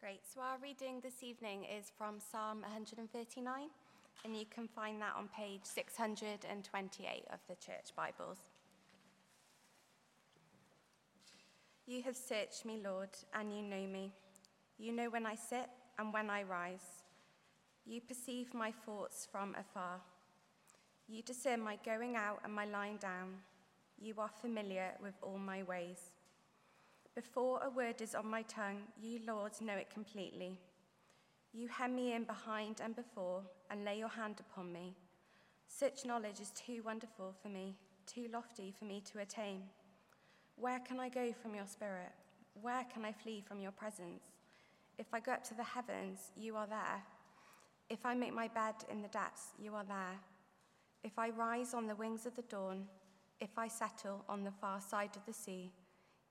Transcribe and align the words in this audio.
Great. 0.00 0.20
So 0.32 0.40
our 0.40 0.58
reading 0.62 1.00
this 1.02 1.24
evening 1.24 1.64
is 1.64 1.90
from 1.98 2.20
Psalm 2.20 2.60
139, 2.60 3.68
and 4.24 4.36
you 4.36 4.44
can 4.48 4.68
find 4.68 5.02
that 5.02 5.14
on 5.18 5.28
page 5.36 5.62
628 5.64 7.24
of 7.32 7.40
the 7.48 7.56
Church 7.56 7.90
Bibles. 7.96 8.38
You 11.84 12.00
have 12.02 12.16
searched 12.16 12.64
me, 12.64 12.80
Lord, 12.84 13.08
and 13.34 13.52
you 13.52 13.60
know 13.60 13.88
me. 13.88 14.12
You 14.78 14.92
know 14.92 15.10
when 15.10 15.26
I 15.26 15.34
sit 15.34 15.68
and 15.98 16.12
when 16.12 16.30
I 16.30 16.44
rise. 16.44 17.02
You 17.84 18.00
perceive 18.00 18.54
my 18.54 18.70
thoughts 18.86 19.26
from 19.32 19.56
afar. 19.58 20.00
You 21.08 21.22
discern 21.22 21.60
my 21.60 21.76
going 21.84 22.14
out 22.14 22.38
and 22.44 22.54
my 22.54 22.66
lying 22.66 22.98
down. 22.98 23.38
You 24.00 24.14
are 24.18 24.30
familiar 24.40 24.92
with 25.02 25.14
all 25.22 25.38
my 25.38 25.64
ways. 25.64 26.12
Before 27.18 27.60
a 27.64 27.70
word 27.70 28.00
is 28.00 28.14
on 28.14 28.30
my 28.30 28.42
tongue, 28.42 28.82
you, 29.02 29.18
Lord, 29.26 29.50
know 29.60 29.74
it 29.74 29.90
completely. 29.92 30.56
You 31.52 31.66
hem 31.66 31.96
me 31.96 32.12
in 32.12 32.22
behind 32.22 32.80
and 32.80 32.94
before 32.94 33.42
and 33.72 33.84
lay 33.84 33.98
your 33.98 34.08
hand 34.08 34.36
upon 34.38 34.72
me. 34.72 34.94
Such 35.66 36.04
knowledge 36.04 36.38
is 36.38 36.52
too 36.52 36.80
wonderful 36.84 37.34
for 37.42 37.48
me, 37.48 37.74
too 38.06 38.28
lofty 38.32 38.72
for 38.78 38.84
me 38.84 39.02
to 39.10 39.18
attain. 39.18 39.62
Where 40.54 40.78
can 40.78 41.00
I 41.00 41.08
go 41.08 41.34
from 41.42 41.56
your 41.56 41.66
spirit? 41.66 42.12
Where 42.62 42.84
can 42.84 43.04
I 43.04 43.10
flee 43.10 43.42
from 43.44 43.60
your 43.60 43.72
presence? 43.72 44.22
If 44.96 45.12
I 45.12 45.18
go 45.18 45.32
up 45.32 45.42
to 45.48 45.54
the 45.54 45.64
heavens, 45.64 46.30
you 46.36 46.54
are 46.54 46.68
there. 46.68 47.02
If 47.90 48.06
I 48.06 48.14
make 48.14 48.32
my 48.32 48.46
bed 48.46 48.76
in 48.92 49.02
the 49.02 49.08
depths, 49.08 49.48
you 49.60 49.74
are 49.74 49.84
there. 49.84 50.20
If 51.02 51.18
I 51.18 51.30
rise 51.30 51.74
on 51.74 51.88
the 51.88 51.96
wings 51.96 52.26
of 52.26 52.36
the 52.36 52.42
dawn, 52.42 52.86
if 53.40 53.58
I 53.58 53.66
settle 53.66 54.24
on 54.28 54.44
the 54.44 54.52
far 54.52 54.80
side 54.80 55.16
of 55.16 55.26
the 55.26 55.32
sea, 55.32 55.72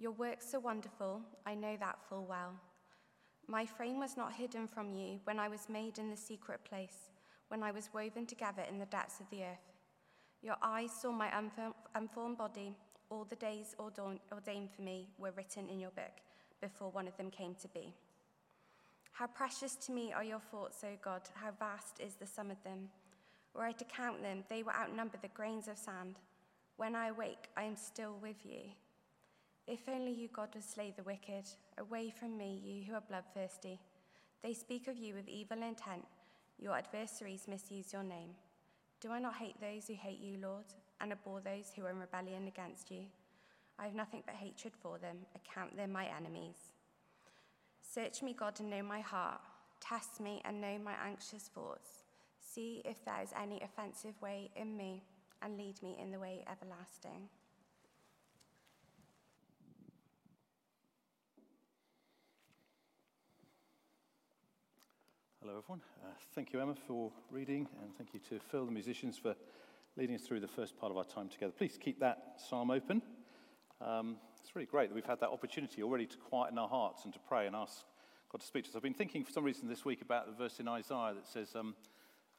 Your 0.00 0.12
works 0.12 0.54
are 0.54 0.60
wonderful, 0.60 1.22
I 1.44 1.54
know 1.56 1.76
that 1.80 1.98
full 2.08 2.24
well. 2.24 2.52
My 3.48 3.66
frame 3.66 3.98
was 3.98 4.16
not 4.16 4.32
hidden 4.32 4.68
from 4.68 4.92
you 4.92 5.18
when 5.24 5.40
I 5.40 5.48
was 5.48 5.68
made 5.68 5.98
in 5.98 6.08
the 6.08 6.16
secret 6.16 6.60
place, 6.64 7.10
when 7.48 7.64
I 7.64 7.72
was 7.72 7.90
woven 7.92 8.24
together 8.24 8.62
in 8.70 8.78
the 8.78 8.86
depths 8.86 9.18
of 9.18 9.28
the 9.30 9.42
earth. 9.42 9.72
Your 10.40 10.56
eyes 10.62 10.92
saw 10.92 11.10
my 11.10 11.32
unformed 11.96 12.38
body. 12.38 12.76
All 13.10 13.24
the 13.24 13.36
days 13.36 13.74
ordained 13.80 14.70
for 14.70 14.82
me 14.82 15.08
were 15.18 15.32
written 15.32 15.68
in 15.68 15.80
your 15.80 15.90
book 15.90 16.20
before 16.60 16.90
one 16.90 17.08
of 17.08 17.16
them 17.16 17.30
came 17.30 17.56
to 17.56 17.68
be. 17.68 17.92
How 19.10 19.26
precious 19.26 19.74
to 19.76 19.92
me 19.92 20.12
are 20.12 20.22
your 20.22 20.38
thoughts, 20.38 20.84
O 20.84 20.90
God, 21.02 21.22
how 21.34 21.50
vast 21.58 21.98
is 21.98 22.14
the 22.14 22.26
sum 22.26 22.52
of 22.52 22.62
them. 22.62 22.90
Were 23.52 23.64
I 23.64 23.72
to 23.72 23.84
count 23.84 24.22
them, 24.22 24.44
they 24.48 24.62
will 24.62 24.72
outnumber 24.72 25.16
the 25.20 25.28
grains 25.28 25.66
of 25.66 25.76
sand. 25.76 26.20
When 26.76 26.94
I 26.94 27.08
awake, 27.08 27.48
I 27.56 27.64
am 27.64 27.74
still 27.74 28.16
with 28.22 28.44
you. 28.44 28.60
If 29.70 29.86
only 29.86 30.12
you, 30.12 30.28
God, 30.32 30.48
would 30.54 30.64
slay 30.64 30.94
the 30.96 31.02
wicked. 31.02 31.44
Away 31.76 32.10
from 32.18 32.38
me, 32.38 32.58
you 32.64 32.84
who 32.84 32.94
are 32.94 33.02
bloodthirsty. 33.02 33.78
They 34.42 34.54
speak 34.54 34.88
of 34.88 34.96
you 34.96 35.14
with 35.14 35.28
evil 35.28 35.62
intent. 35.62 36.06
Your 36.58 36.74
adversaries 36.74 37.46
misuse 37.46 37.92
your 37.92 38.02
name. 38.02 38.30
Do 39.02 39.10
I 39.10 39.18
not 39.18 39.34
hate 39.34 39.60
those 39.60 39.86
who 39.86 39.94
hate 39.94 40.20
you, 40.20 40.38
Lord, 40.40 40.64
and 41.02 41.12
abhor 41.12 41.42
those 41.42 41.70
who 41.76 41.84
are 41.84 41.90
in 41.90 41.98
rebellion 41.98 42.48
against 42.48 42.90
you? 42.90 43.02
I 43.78 43.84
have 43.84 43.94
nothing 43.94 44.22
but 44.24 44.36
hatred 44.36 44.72
for 44.74 44.96
them. 44.96 45.18
Account 45.36 45.76
them 45.76 45.92
my 45.92 46.06
enemies. 46.16 46.56
Search 47.82 48.22
me, 48.22 48.32
God, 48.32 48.58
and 48.60 48.70
know 48.70 48.82
my 48.82 49.00
heart. 49.00 49.42
Test 49.80 50.18
me 50.18 50.40
and 50.46 50.62
know 50.62 50.78
my 50.82 50.94
anxious 51.04 51.50
thoughts. 51.54 52.04
See 52.40 52.80
if 52.86 53.04
there 53.04 53.22
is 53.22 53.34
any 53.38 53.60
offensive 53.60 54.20
way 54.22 54.50
in 54.56 54.78
me, 54.78 55.02
and 55.42 55.58
lead 55.58 55.82
me 55.82 55.98
in 56.00 56.10
the 56.10 56.18
way 56.18 56.42
everlasting. 56.50 57.28
Hello, 65.48 65.60
everyone. 65.60 65.80
Uh, 66.04 66.10
thank 66.34 66.52
you, 66.52 66.60
Emma, 66.60 66.74
for 66.86 67.10
reading, 67.30 67.66
and 67.80 67.96
thank 67.96 68.12
you 68.12 68.20
to 68.28 68.38
Phil, 68.50 68.66
the 68.66 68.70
musicians, 68.70 69.16
for 69.16 69.34
leading 69.96 70.14
us 70.14 70.20
through 70.20 70.40
the 70.40 70.46
first 70.46 70.78
part 70.78 70.92
of 70.92 70.98
our 70.98 71.06
time 71.06 71.26
together. 71.30 71.54
Please 71.56 71.78
keep 71.80 71.98
that 72.00 72.34
psalm 72.36 72.70
open. 72.70 73.00
Um, 73.80 74.18
it's 74.42 74.54
really 74.54 74.66
great 74.66 74.90
that 74.90 74.94
we've 74.94 75.06
had 75.06 75.20
that 75.20 75.30
opportunity 75.30 75.82
already 75.82 76.04
to 76.04 76.18
quieten 76.18 76.58
our 76.58 76.68
hearts 76.68 77.06
and 77.06 77.14
to 77.14 77.18
pray 77.20 77.46
and 77.46 77.56
ask 77.56 77.78
God 78.30 78.42
to 78.42 78.46
speak 78.46 78.64
to 78.64 78.68
us. 78.68 78.76
I've 78.76 78.82
been 78.82 78.92
thinking 78.92 79.24
for 79.24 79.32
some 79.32 79.42
reason 79.42 79.68
this 79.68 79.86
week 79.86 80.02
about 80.02 80.26
the 80.26 80.34
verse 80.34 80.60
in 80.60 80.68
Isaiah 80.68 81.14
that 81.14 81.26
says, 81.26 81.56
um, 81.56 81.74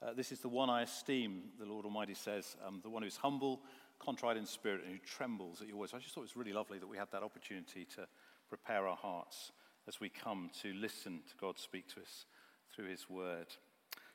uh, 0.03 0.14
This 0.14 0.31
is 0.31 0.42
the 0.42 0.50
one 0.50 0.69
I 0.69 0.84
esteem, 0.84 1.46
the 1.58 1.66
Lord 1.66 1.86
Almighty 1.86 2.14
says, 2.14 2.58
um, 2.64 2.80
the 2.84 2.92
one 2.92 3.02
who's 3.02 3.18
humble, 3.18 3.64
contrite 3.98 4.38
in 4.38 4.46
spirit, 4.46 4.84
and 4.86 4.94
who 4.94 5.00
trembles 5.00 5.64
at 5.64 5.68
your 5.68 5.78
words. 5.78 5.96
I 5.96 5.98
just 5.98 6.14
thought 6.14 6.22
it 6.22 6.30
was 6.30 6.38
really 6.38 6.53
lovely 6.53 6.78
that 6.78 6.88
we 6.88 6.98
had 6.98 7.08
that 7.12 7.24
opportunity 7.24 7.88
to 7.96 8.06
prepare 8.50 8.88
our 8.88 8.98
hearts 8.98 9.52
as 9.88 10.00
we 10.00 10.09
come 10.09 10.52
to 10.62 10.74
listen 10.74 11.22
to 11.28 11.34
God 11.42 11.58
speak 11.58 11.88
to 11.96 12.02
us 12.02 12.28
through 12.75 12.90
his 12.90 13.09
word. 13.09 13.47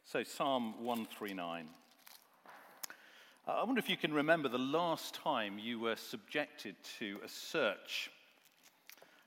So, 0.05 0.23
Psalm 0.23 0.85
139. 0.85 1.69
Uh, 3.47 3.51
I 3.51 3.65
wonder 3.65 3.79
if 3.79 3.89
you 3.89 3.97
can 3.97 4.13
remember 4.13 4.49
the 4.49 4.59
last 4.59 5.15
time 5.15 5.59
you 5.59 5.79
were 5.79 5.97
subjected 5.97 6.77
to 6.99 7.19
a 7.25 7.29
search. 7.29 8.11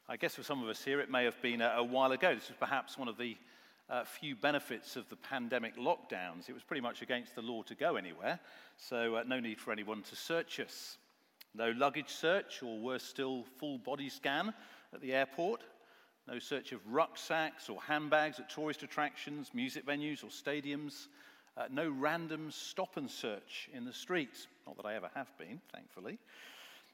I 0.10 0.18
guess 0.18 0.36
for 0.36 0.44
some 0.44 0.64
of 0.64 0.70
us 0.70 0.84
here, 0.84 1.00
it 1.00 1.12
may 1.12 1.26
have 1.26 1.42
been 1.42 1.62
a, 1.62 1.76
a 1.78 1.84
while 1.84 2.12
ago. 2.12 2.34
This 2.34 2.48
was 2.48 2.58
perhaps 2.60 2.98
one 2.98 3.08
of 3.08 3.18
the 3.18 3.38
uh, 3.90 4.04
few 4.04 4.36
benefits 4.36 4.96
of 4.96 5.08
the 5.10 5.16
pandemic 5.16 5.78
lockdowns. 5.78 6.50
It 6.50 6.54
was 6.54 6.64
pretty 6.64 6.82
much 6.82 7.02
against 7.02 7.36
the 7.36 7.42
law 7.42 7.64
to 7.64 7.76
go 7.76 7.96
anywhere, 7.96 8.40
so 8.78 9.16
uh, 9.16 9.24
no 9.26 9.40
need 9.40 9.60
for 9.60 9.72
anyone 9.72 10.04
to 10.04 10.16
search 10.16 10.60
us. 10.60 10.98
No 11.54 11.72
luggage 11.72 12.10
search, 12.10 12.62
or 12.64 12.78
worse 12.78 13.04
still, 13.04 13.44
full 13.60 13.78
body 13.78 14.10
scan 14.10 14.54
at 14.94 15.02
the 15.02 15.14
airport 15.14 15.64
no 16.28 16.40
search 16.40 16.72
of 16.72 16.82
rucksacks 16.88 17.70
or 17.70 17.82
handbags 17.82 18.40
at 18.40 18.50
tourist 18.50 18.84
attractions, 18.84 19.52
music 19.54 19.86
venues, 19.86 20.24
or 20.24 20.28
stadiums. 20.28 21.08
Uh, 21.56 21.66
no 21.72 21.90
random 21.90 22.52
stop 22.52 22.98
and 22.98 23.10
search 23.10 23.70
in 23.74 23.86
the 23.86 23.94
streets. 23.94 24.48
Not 24.66 24.78
that 24.78 24.86
I 24.86 24.96
ever 24.96 25.10
have 25.16 25.36
been, 25.38 25.60
thankfully. 25.74 26.20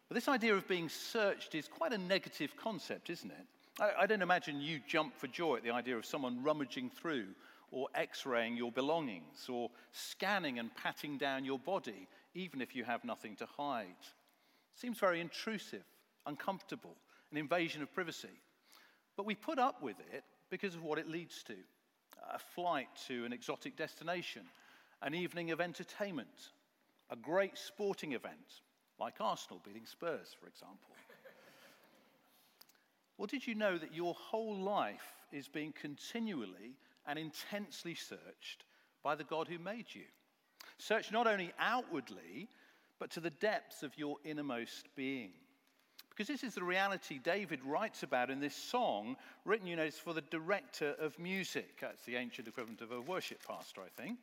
But 0.07 0.16
this 0.16 0.27
idea 0.27 0.53
of 0.53 0.67
being 0.67 0.88
searched 0.88 1.55
is 1.55 1.67
quite 1.67 1.91
a 1.91 1.97
negative 1.97 2.55
concept, 2.55 3.09
isn't 3.09 3.31
it? 3.31 3.45
I, 3.79 4.03
I 4.03 4.05
don't 4.05 4.21
imagine 4.21 4.61
you 4.61 4.79
jump 4.88 5.17
for 5.17 5.27
joy 5.27 5.57
at 5.57 5.63
the 5.63 5.71
idea 5.71 5.97
of 5.97 6.05
someone 6.05 6.44
rummaging 6.44 6.91
through 6.91 7.27
or 7.71 7.88
x 7.95 8.25
raying 8.25 8.55
your 8.55 8.71
belongings 8.71 9.50
or 9.50 9.71
scanning 9.91 10.59
and 10.59 10.73
patting 10.75 11.17
down 11.17 11.44
your 11.44 11.57
body, 11.57 12.07
even 12.35 12.61
if 12.61 12.75
you 12.75 12.83
have 12.83 13.03
nothing 13.03 13.35
to 13.38 13.47
hide. 13.47 13.88
It 13.89 14.79
Seems 14.79 15.00
very 15.00 15.19
intrusive, 15.19 15.83
uncomfortable, 16.27 16.95
an 17.31 17.38
invasion 17.38 17.81
of 17.81 17.91
privacy. 17.94 18.39
But 19.16 19.25
we 19.25 19.35
put 19.35 19.59
up 19.59 19.81
with 19.81 20.00
it 20.12 20.24
because 20.50 20.75
of 20.75 20.84
what 20.84 21.00
it 21.00 21.07
leads 21.07 21.44
to 21.44 21.56
a 22.34 22.40
flight 22.40 22.88
to 23.07 23.25
an 23.25 23.34
exotic 23.34 23.75
destination, 23.75 24.44
an 25.01 25.13
evening 25.13 25.51
of 25.51 25.59
entertainment, 25.59 26.51
a 27.09 27.16
great 27.16 27.57
sporting 27.57 28.13
event, 28.13 28.62
like 29.00 29.16
Arsenal 29.19 29.62
beating 29.66 29.85
Spurs, 29.85 30.35
for 30.40 30.47
example. 30.47 30.90
well, 33.18 33.28
did 33.28 33.46
you 33.46 33.56
know 33.56 33.78
that 33.78 33.94
your 33.94 34.13
whole 34.13 34.56
life 34.57 35.16
is 35.31 35.47
being 35.47 35.74
continually 35.74 36.78
and 37.06 37.19
intensely 37.19 37.95
searched 37.95 38.63
by 39.04 39.16
the 39.16 39.24
God 39.24 39.48
who 39.48 39.59
made 39.59 39.88
you? 39.94 40.06
Searched 40.77 41.12
not 41.12 41.27
only 41.27 41.51
outwardly, 41.59 42.48
but 43.00 43.12
to 43.12 43.19
the 43.19 43.30
depths 43.30 43.83
of 43.83 43.98
your 43.98 44.18
innermost 44.24 44.88
being. 44.95 45.33
Because 46.15 46.27
this 46.27 46.44
is 46.44 46.54
the 46.54 46.63
reality 46.63 47.19
David 47.24 47.60
writes 47.65 48.04
about 48.04 48.30
in 48.30 48.39
this 48.39 48.56
song, 48.56 49.15
written, 49.45 49.65
you 49.65 49.75
notice, 49.75 49.98
for 49.98 50.13
the 50.13 50.21
director 50.21 50.95
of 51.00 51.18
music. 51.18 51.80
That's 51.81 52.06
the 52.06 52.18
ancient 52.18 52.48
equivalent 52.48 52.81
of 52.81 52.92
a 52.92 53.01
worship 53.01 53.39
pastor, 53.48 53.81
I 53.81 54.01
think. 54.01 54.19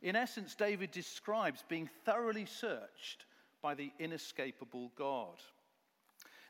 In 0.00 0.16
essence, 0.16 0.54
David 0.54 0.90
describes 0.92 1.62
being 1.68 1.90
thoroughly 2.04 2.46
searched 2.46 3.26
by 3.60 3.74
the 3.74 3.92
inescapable 3.98 4.92
God. 4.96 5.36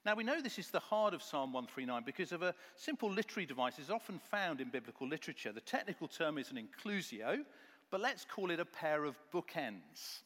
Now, 0.04 0.14
we 0.14 0.22
know 0.22 0.40
this 0.40 0.58
is 0.58 0.70
the 0.70 0.80
heart 0.80 1.14
of 1.14 1.22
Psalm 1.22 1.52
139 1.52 2.02
because 2.04 2.30
of 2.30 2.42
a 2.42 2.54
simple 2.76 3.10
literary 3.10 3.46
device 3.46 3.78
is 3.78 3.90
often 3.90 4.18
found 4.18 4.60
in 4.60 4.68
biblical 4.68 5.08
literature. 5.08 5.50
The 5.50 5.60
technical 5.62 6.08
term 6.08 6.36
is 6.36 6.50
an 6.50 6.58
inclusio, 6.58 7.44
but 7.90 8.00
let's 8.00 8.24
call 8.24 8.50
it 8.50 8.60
a 8.60 8.64
pair 8.64 9.04
of 9.04 9.16
bookends. 9.32 10.20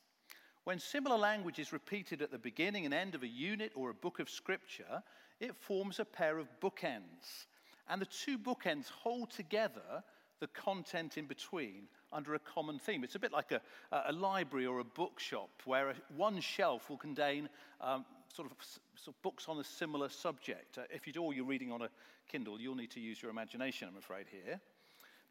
When 0.69 0.79
similar 0.79 1.17
language 1.17 1.59
is 1.59 1.73
repeated 1.73 2.20
at 2.20 2.31
the 2.31 2.37
beginning 2.37 2.85
and 2.85 2.93
end 2.93 3.15
of 3.15 3.23
a 3.23 3.26
unit 3.26 3.73
or 3.75 3.88
a 3.88 3.94
book 3.94 4.19
of 4.19 4.29
scripture, 4.29 5.03
it 5.41 5.56
forms 5.56 5.99
a 5.99 6.05
pair 6.05 6.37
of 6.37 6.47
bookends. 6.61 7.47
And 7.88 8.03
the 8.03 8.05
two 8.05 8.37
bookends 8.37 8.91
hold 8.91 9.31
together 9.31 10.05
the 10.41 10.47
content 10.49 11.17
in 11.17 11.25
between 11.25 11.88
under 12.12 12.35
a 12.35 12.38
common 12.38 12.79
theme. 12.79 13.03
It's 13.03 13.15
a 13.15 13.19
bit 13.19 13.32
like 13.32 13.50
a, 13.50 13.62
a 13.91 14.12
library 14.12 14.67
or 14.67 14.81
a 14.81 14.85
bookshop 14.85 15.49
where 15.65 15.94
one 16.15 16.38
shelf 16.38 16.91
will 16.91 16.99
contain 16.99 17.49
um, 17.81 18.05
sort, 18.35 18.50
of, 18.50 18.59
sort 18.62 19.17
of 19.17 19.23
books 19.23 19.47
on 19.49 19.59
a 19.59 19.64
similar 19.64 20.11
subject. 20.11 20.76
Uh, 20.76 20.82
if 20.91 21.06
you 21.06 21.14
do 21.14 21.23
all 21.23 21.32
your 21.32 21.47
reading 21.47 21.73
on 21.73 21.81
a 21.81 21.88
Kindle, 22.31 22.61
you'll 22.61 22.75
need 22.75 22.91
to 22.91 23.00
use 23.00 23.23
your 23.23 23.31
imagination, 23.31 23.88
I'm 23.88 23.97
afraid, 23.97 24.26
here. 24.31 24.61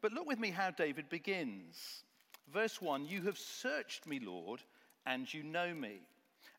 But 0.00 0.10
look 0.10 0.26
with 0.26 0.40
me 0.40 0.50
how 0.50 0.72
David 0.72 1.08
begins. 1.08 2.02
Verse 2.52 2.82
1 2.82 3.06
You 3.06 3.22
have 3.22 3.38
searched 3.38 4.04
me, 4.04 4.18
Lord, 4.18 4.62
and 5.08 5.32
you 5.32 5.42
know 5.42 5.74
me. 5.74 6.00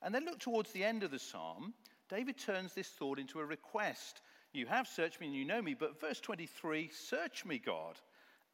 And 0.01 0.13
then 0.13 0.25
look 0.25 0.39
towards 0.39 0.71
the 0.71 0.83
end 0.83 1.03
of 1.03 1.11
the 1.11 1.19
psalm. 1.19 1.73
David 2.09 2.37
turns 2.37 2.73
this 2.73 2.87
thought 2.87 3.19
into 3.19 3.39
a 3.39 3.45
request. 3.45 4.21
You 4.53 4.65
have 4.65 4.87
searched 4.87 5.21
me 5.21 5.27
and 5.27 5.35
you 5.35 5.45
know 5.45 5.61
me. 5.61 5.75
But 5.75 6.01
verse 6.01 6.19
23 6.19 6.89
Search 6.91 7.45
me, 7.45 7.61
God, 7.63 7.95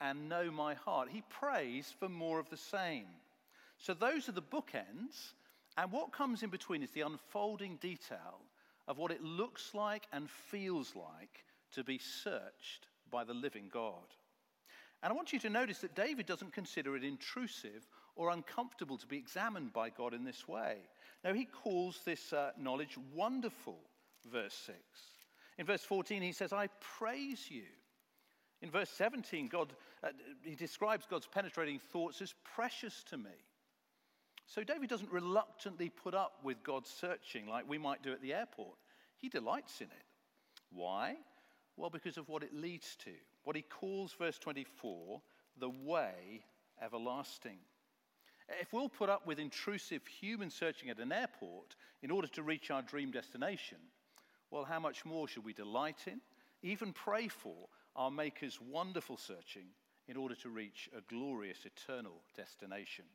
and 0.01 0.27
know 0.27 0.51
my 0.51 0.74
heart. 0.74 1.07
He 1.09 1.24
prays 1.30 1.94
for 1.97 2.09
more 2.09 2.39
of 2.39 2.50
the 2.50 2.57
same. 2.57 3.06
So 3.77 3.94
those 3.94 4.27
are 4.27 4.33
the 4.33 4.42
bookends. 4.42 5.33
And 5.77 5.92
what 5.92 6.12
comes 6.12 6.44
in 6.44 6.50
between 6.50 6.83
is 6.83 6.92
the 6.92 7.01
unfolding 7.01 7.77
detail 7.77 8.39
of 8.88 8.97
what 8.97 9.12
it 9.12 9.24
looks 9.24 9.74
like 9.74 10.07
and 10.13 10.30
feels 10.30 10.94
like 10.95 11.44
to 11.74 11.83
be 11.83 11.97
searched 11.97 12.88
by 13.12 13.24
the 13.24 13.33
living 13.33 13.69
God. 13.71 13.94
And 15.03 15.12
I 15.12 15.15
want 15.15 15.33
you 15.33 15.39
to 15.39 15.50
notice 15.50 15.80
that 15.80 15.95
David 15.95 16.25
doesn't 16.25 16.53
consider 16.53 16.95
it 16.95 17.03
intrusive 17.03 17.86
or 18.16 18.30
uncomfortable 18.30 18.98
to 18.98 19.08
be 19.08 19.18
examined 19.18 19.74
by 19.74 19.90
God 19.90 20.14
in 20.14 20.24
this 20.24 20.48
way. 20.48 20.78
Now, 21.24 21.34
he 21.34 21.46
calls 21.46 22.00
this 22.06 22.32
uh, 22.34 22.52
knowledge 22.58 22.98
wonderful, 23.14 23.78
verse 24.32 24.54
6. 24.66 24.78
In 25.58 25.66
verse 25.66 25.84
14, 25.84 26.22
he 26.22 26.32
says, 26.32 26.54
I 26.54 26.68
praise 26.98 27.46
you. 27.50 27.64
In 28.62 28.70
verse 28.70 28.90
17, 28.92 29.48
God, 29.48 29.74
uh, 30.04 30.10
he 30.44 30.56
describes 30.56 31.06
God's 31.10 31.28
penetrating 31.28 31.80
thoughts 31.80 32.22
as 32.22 32.34
precious 32.56 33.04
to 33.10 33.18
me. 33.18 33.32
So 34.48 34.64
David 34.64 34.90
doesn't 34.90 35.12
reluctantly 35.12 35.90
put 35.90 36.14
up 36.14 36.40
with 36.44 36.64
God's 36.64 36.90
searching 36.90 37.48
like 37.48 37.68
we 37.68 37.78
might 37.78 38.04
do 38.04 38.12
at 38.12 38.22
the 38.22 38.34
airport. 38.34 38.78
He 39.18 39.30
delights 39.30 39.82
in 39.82 39.88
it. 39.88 40.06
Why? 40.72 41.16
Well, 41.78 41.90
because 41.90 42.18
of 42.18 42.30
what 42.30 42.44
it 42.44 42.54
leads 42.54 42.96
to. 43.06 43.12
What 43.44 43.56
he 43.56 43.64
calls, 43.64 44.14
verse 44.14 44.38
24, 44.38 45.22
the 45.60 45.70
way 45.70 46.46
everlasting. 46.82 47.58
If 48.50 48.74
we'll 48.74 48.89
put 48.89 49.09
up 49.09 49.25
with 49.25 49.39
intrusive 49.39 50.06
human 50.06 50.50
searching 50.50 50.89
at 50.89 51.00
an 51.00 51.12
airport 51.12 51.75
in 52.03 52.12
order 52.12 52.27
to 52.30 52.44
reach 52.44 52.69
our 52.69 52.81
dream 52.81 53.12
destination, 53.12 53.77
well, 54.51 54.63
how 54.63 54.80
much 54.80 55.06
more 55.06 55.27
should 55.27 55.44
we 55.44 55.53
delight 55.53 56.03
in, 56.07 56.21
even 56.62 56.94
pray 56.94 57.27
for, 57.27 57.68
our 57.95 58.12
Maker's 58.12 58.59
wonderful 58.62 59.18
searching 59.18 59.65
in 60.07 60.18
order 60.18 60.36
to 60.36 60.50
reach 60.50 60.89
a 60.95 61.01
glorious 61.13 61.65
eternal 61.65 62.21
destination? 62.36 63.06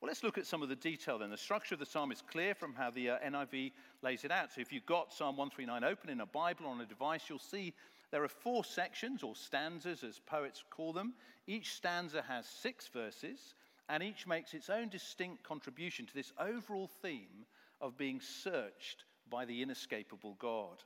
Well, 0.00 0.08
let's 0.08 0.22
look 0.22 0.38
at 0.38 0.46
some 0.46 0.62
of 0.62 0.68
the 0.68 0.76
detail 0.76 1.18
then. 1.18 1.30
The 1.30 1.36
structure 1.36 1.74
of 1.74 1.80
the 1.80 1.86
psalm 1.86 2.12
is 2.12 2.22
clear 2.22 2.54
from 2.54 2.72
how 2.72 2.90
the 2.90 3.10
uh, 3.10 3.18
NIV 3.18 3.72
lays 4.02 4.24
it 4.24 4.30
out. 4.30 4.52
So 4.52 4.60
if 4.60 4.72
you've 4.72 4.86
got 4.86 5.12
Psalm 5.12 5.36
139 5.36 5.82
open 5.82 6.10
in 6.10 6.20
a 6.20 6.26
Bible 6.26 6.66
or 6.66 6.72
on 6.72 6.80
a 6.80 6.86
device, 6.86 7.22
you'll 7.28 7.40
see 7.40 7.74
there 8.10 8.22
are 8.22 8.28
four 8.28 8.64
sections, 8.64 9.22
or 9.22 9.34
stanzas 9.34 10.04
as 10.04 10.20
poets 10.20 10.64
call 10.70 10.92
them. 10.92 11.14
Each 11.46 11.74
stanza 11.74 12.22
has 12.26 12.46
six 12.46 12.86
verses, 12.86 13.54
and 13.88 14.02
each 14.02 14.26
makes 14.26 14.54
its 14.54 14.68
own 14.68 14.88
distinct 14.88 15.42
contribution 15.42 16.06
to 16.06 16.14
this 16.14 16.32
overall 16.38 16.90
theme 17.02 17.46
of 17.80 17.96
being 17.96 18.20
searched 18.20 19.04
by 19.30 19.44
the 19.44 19.62
inescapable 19.62 20.36
God. 20.38 20.82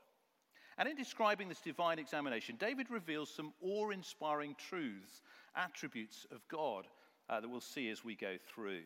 And 0.78 0.88
in 0.88 0.96
describing 0.96 1.48
this 1.48 1.60
divine 1.60 1.98
examination, 1.98 2.56
David 2.58 2.90
reveals 2.90 3.30
some 3.30 3.52
awe 3.60 3.90
inspiring 3.90 4.56
truths, 4.68 5.20
attributes 5.54 6.26
of 6.30 6.46
God 6.48 6.86
uh, 7.28 7.40
that 7.40 7.48
we'll 7.48 7.60
see 7.60 7.90
as 7.90 8.04
we 8.04 8.14
go 8.14 8.36
through. 8.54 8.82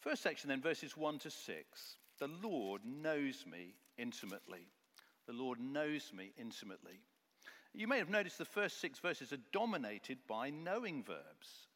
First 0.00 0.22
section, 0.22 0.48
then, 0.48 0.60
verses 0.60 0.96
1 0.96 1.18
to 1.20 1.30
6. 1.30 1.96
The 2.18 2.28
Lord 2.42 2.82
knows 2.84 3.44
me 3.50 3.74
intimately. 3.96 4.66
The 5.26 5.32
Lord 5.32 5.58
knows 5.60 6.12
me 6.16 6.32
intimately. 6.38 7.00
You 7.74 7.86
may 7.86 7.98
have 7.98 8.10
noticed 8.10 8.38
the 8.38 8.44
first 8.44 8.80
six 8.80 8.98
verses 8.98 9.32
are 9.32 9.38
dominated 9.52 10.18
by 10.26 10.50
knowing 10.50 11.02
verbs. 11.02 11.67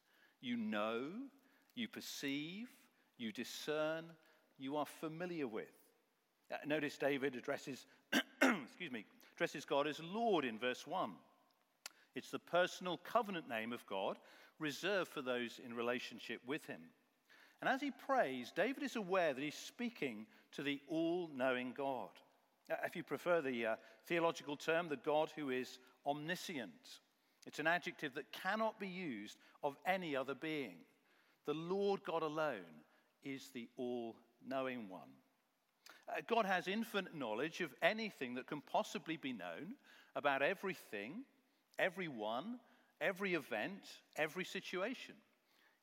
You 0.43 0.57
know, 0.57 1.05
you 1.73 1.87
perceive, 1.87 2.67
you 3.17 3.31
discern, 3.31 4.03
you 4.59 4.75
are 4.75 4.85
familiar 4.85 5.47
with. 5.47 5.71
Uh, 6.51 6.57
notice 6.65 6.97
David 6.97 7.35
addresses, 7.35 7.85
excuse 8.41 8.91
me, 8.91 9.05
addresses 9.33 9.63
God 9.63 9.87
as 9.87 10.01
Lord 10.01 10.43
in 10.43 10.59
verse 10.59 10.85
1. 10.85 11.11
It's 12.13 12.29
the 12.29 12.39
personal 12.39 12.97
covenant 12.97 13.47
name 13.47 13.71
of 13.71 13.85
God 13.87 14.17
reserved 14.59 15.11
for 15.13 15.21
those 15.21 15.61
in 15.65 15.73
relationship 15.73 16.41
with 16.45 16.65
him. 16.65 16.81
And 17.61 17.69
as 17.69 17.79
he 17.79 17.91
prays, 17.91 18.51
David 18.53 18.83
is 18.83 18.97
aware 18.97 19.33
that 19.33 19.41
he's 19.41 19.55
speaking 19.55 20.25
to 20.55 20.61
the 20.61 20.81
all 20.89 21.29
knowing 21.33 21.73
God. 21.75 22.09
Uh, 22.69 22.75
if 22.85 22.97
you 22.97 23.03
prefer 23.03 23.39
the 23.39 23.65
uh, 23.65 23.75
theological 24.07 24.57
term, 24.57 24.89
the 24.89 24.97
God 24.97 25.31
who 25.37 25.51
is 25.51 25.79
omniscient. 26.05 26.99
It's 27.45 27.59
an 27.59 27.67
adjective 27.67 28.13
that 28.15 28.31
cannot 28.31 28.79
be 28.79 28.87
used 28.87 29.37
of 29.63 29.75
any 29.85 30.15
other 30.15 30.35
being. 30.35 30.77
The 31.45 31.53
Lord 31.53 32.03
God 32.03 32.23
alone 32.23 32.83
is 33.23 33.49
the 33.53 33.67
all 33.77 34.15
knowing 34.45 34.89
one. 34.89 35.09
Uh, 36.07 36.21
God 36.27 36.45
has 36.45 36.67
infinite 36.67 37.15
knowledge 37.15 37.61
of 37.61 37.73
anything 37.81 38.35
that 38.35 38.47
can 38.47 38.61
possibly 38.61 39.17
be 39.17 39.33
known 39.33 39.75
about 40.15 40.41
everything, 40.41 41.23
everyone, 41.79 42.59
every 43.01 43.33
event, 43.33 43.81
every 44.15 44.45
situation. 44.45 45.15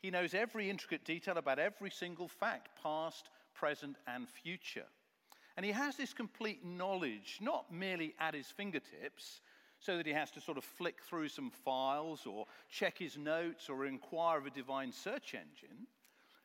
He 0.00 0.10
knows 0.10 0.34
every 0.34 0.70
intricate 0.70 1.04
detail 1.04 1.36
about 1.36 1.58
every 1.58 1.90
single 1.90 2.28
fact, 2.28 2.70
past, 2.82 3.28
present, 3.54 3.96
and 4.06 4.28
future. 4.28 4.86
And 5.56 5.66
he 5.66 5.72
has 5.72 5.96
this 5.96 6.14
complete 6.14 6.64
knowledge, 6.64 7.38
not 7.40 7.72
merely 7.72 8.14
at 8.18 8.34
his 8.34 8.46
fingertips, 8.46 9.40
so 9.80 9.96
that 9.96 10.06
he 10.06 10.12
has 10.12 10.30
to 10.32 10.40
sort 10.40 10.58
of 10.58 10.64
flick 10.64 11.00
through 11.02 11.28
some 11.28 11.50
files 11.64 12.26
or 12.26 12.46
check 12.70 12.98
his 12.98 13.16
notes 13.16 13.68
or 13.68 13.86
inquire 13.86 14.38
of 14.38 14.46
a 14.46 14.50
divine 14.50 14.92
search 14.92 15.34
engine. 15.34 15.86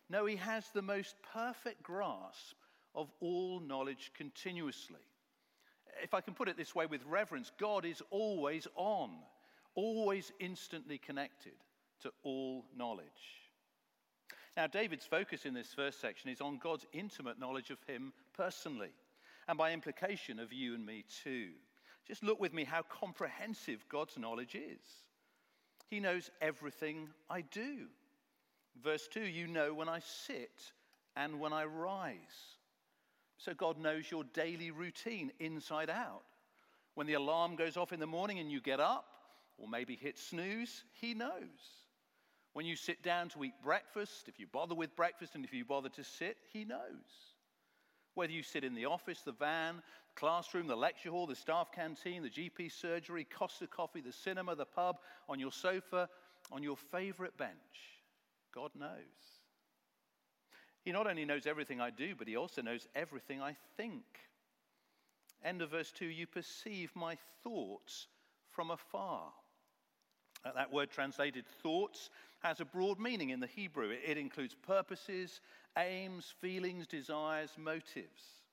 No, 0.09 0.25
he 0.25 0.37
has 0.37 0.69
the 0.69 0.81
most 0.81 1.15
perfect 1.33 1.83
grasp 1.83 2.55
of 2.93 3.11
all 3.19 3.59
knowledge 3.59 4.11
continuously. 4.15 5.01
If 6.01 6.13
I 6.13 6.21
can 6.21 6.33
put 6.33 6.47
it 6.47 6.57
this 6.57 6.73
way 6.73 6.85
with 6.85 7.05
reverence, 7.05 7.51
God 7.59 7.85
is 7.85 8.01
always 8.09 8.67
on, 8.75 9.11
always 9.75 10.31
instantly 10.39 10.97
connected 10.97 11.53
to 12.01 12.11
all 12.23 12.65
knowledge. 12.75 13.05
Now, 14.55 14.67
David's 14.67 15.05
focus 15.05 15.45
in 15.45 15.53
this 15.53 15.73
first 15.73 15.99
section 15.99 16.29
is 16.29 16.39
on 16.39 16.59
God's 16.59 16.85
intimate 16.93 17.39
knowledge 17.39 17.71
of 17.71 17.79
him 17.87 18.13
personally, 18.33 18.91
and 19.49 19.57
by 19.57 19.73
implication 19.73 20.39
of 20.39 20.53
you 20.53 20.75
and 20.75 20.85
me 20.85 21.03
too. 21.23 21.49
Just 22.07 22.23
look 22.23 22.39
with 22.39 22.53
me 22.53 22.63
how 22.63 22.83
comprehensive 22.83 23.83
God's 23.89 24.17
knowledge 24.17 24.55
is. 24.55 24.81
He 25.89 25.99
knows 25.99 26.29
everything 26.41 27.09
I 27.29 27.41
do. 27.41 27.87
Verse 28.83 29.07
2 29.07 29.21
You 29.21 29.47
know 29.47 29.73
when 29.73 29.89
I 29.89 29.99
sit 29.99 30.71
and 31.15 31.39
when 31.39 31.53
I 31.53 31.65
rise. 31.65 32.17
So 33.37 33.53
God 33.53 33.77
knows 33.77 34.09
your 34.09 34.23
daily 34.33 34.71
routine 34.71 35.31
inside 35.39 35.89
out. 35.89 36.23
When 36.93 37.07
the 37.07 37.13
alarm 37.13 37.55
goes 37.55 37.75
off 37.75 37.91
in 37.91 37.99
the 37.99 38.07
morning 38.07 38.39
and 38.39 38.51
you 38.51 38.61
get 38.61 38.79
up, 38.79 39.05
or 39.57 39.67
maybe 39.67 39.95
hit 39.95 40.17
snooze, 40.17 40.83
He 40.93 41.13
knows. 41.13 41.31
When 42.53 42.65
you 42.65 42.75
sit 42.75 43.03
down 43.03 43.29
to 43.29 43.43
eat 43.43 43.53
breakfast, 43.61 44.27
if 44.27 44.39
you 44.39 44.47
bother 44.47 44.75
with 44.75 44.95
breakfast 44.95 45.35
and 45.35 45.43
if 45.43 45.53
you 45.53 45.65
bother 45.65 45.89
to 45.89 46.03
sit, 46.03 46.37
He 46.53 46.63
knows. 46.63 46.79
Whether 48.13 48.31
you 48.31 48.43
sit 48.43 48.63
in 48.63 48.75
the 48.75 48.85
office, 48.85 49.21
the 49.21 49.33
van, 49.33 49.81
classroom, 50.15 50.67
the 50.67 50.75
lecture 50.75 51.11
hall, 51.11 51.27
the 51.27 51.35
staff 51.35 51.71
canteen, 51.71 52.23
the 52.23 52.29
GP 52.29 52.71
surgery, 52.71 53.25
Costa 53.25 53.67
Coffee, 53.67 54.01
the 54.01 54.11
cinema, 54.11 54.55
the 54.55 54.65
pub, 54.65 54.97
on 55.29 55.39
your 55.39 55.51
sofa, 55.51 56.09
on 56.51 56.63
your 56.63 56.77
favorite 56.77 57.37
bench, 57.37 58.01
God 58.53 58.71
knows. 58.77 58.89
He 60.83 60.91
not 60.91 61.07
only 61.07 61.25
knows 61.25 61.47
everything 61.47 61.81
I 61.81 61.89
do, 61.89 62.13
but 62.15 62.27
He 62.27 62.35
also 62.35 62.61
knows 62.61 62.87
everything 62.95 63.41
I 63.41 63.55
think. 63.75 64.03
End 65.43 65.61
of 65.61 65.71
verse 65.71 65.91
2 65.91 66.05
You 66.05 66.27
perceive 66.27 66.91
my 66.95 67.17
thoughts 67.43 68.07
from 68.51 68.71
afar. 68.71 69.31
Uh, 70.45 70.51
that 70.53 70.71
word 70.71 70.91
translated 70.91 71.45
thoughts 71.63 72.11
has 72.39 72.59
a 72.59 72.65
broad 72.65 72.99
meaning 72.99 73.31
in 73.31 73.39
the 73.39 73.47
Hebrew. 73.47 73.89
It, 73.89 74.01
it 74.05 74.17
includes 74.17 74.55
purposes, 74.55 75.41
aims, 75.77 76.33
feelings, 76.39 76.85
desires, 76.85 77.49
motives. 77.57 78.44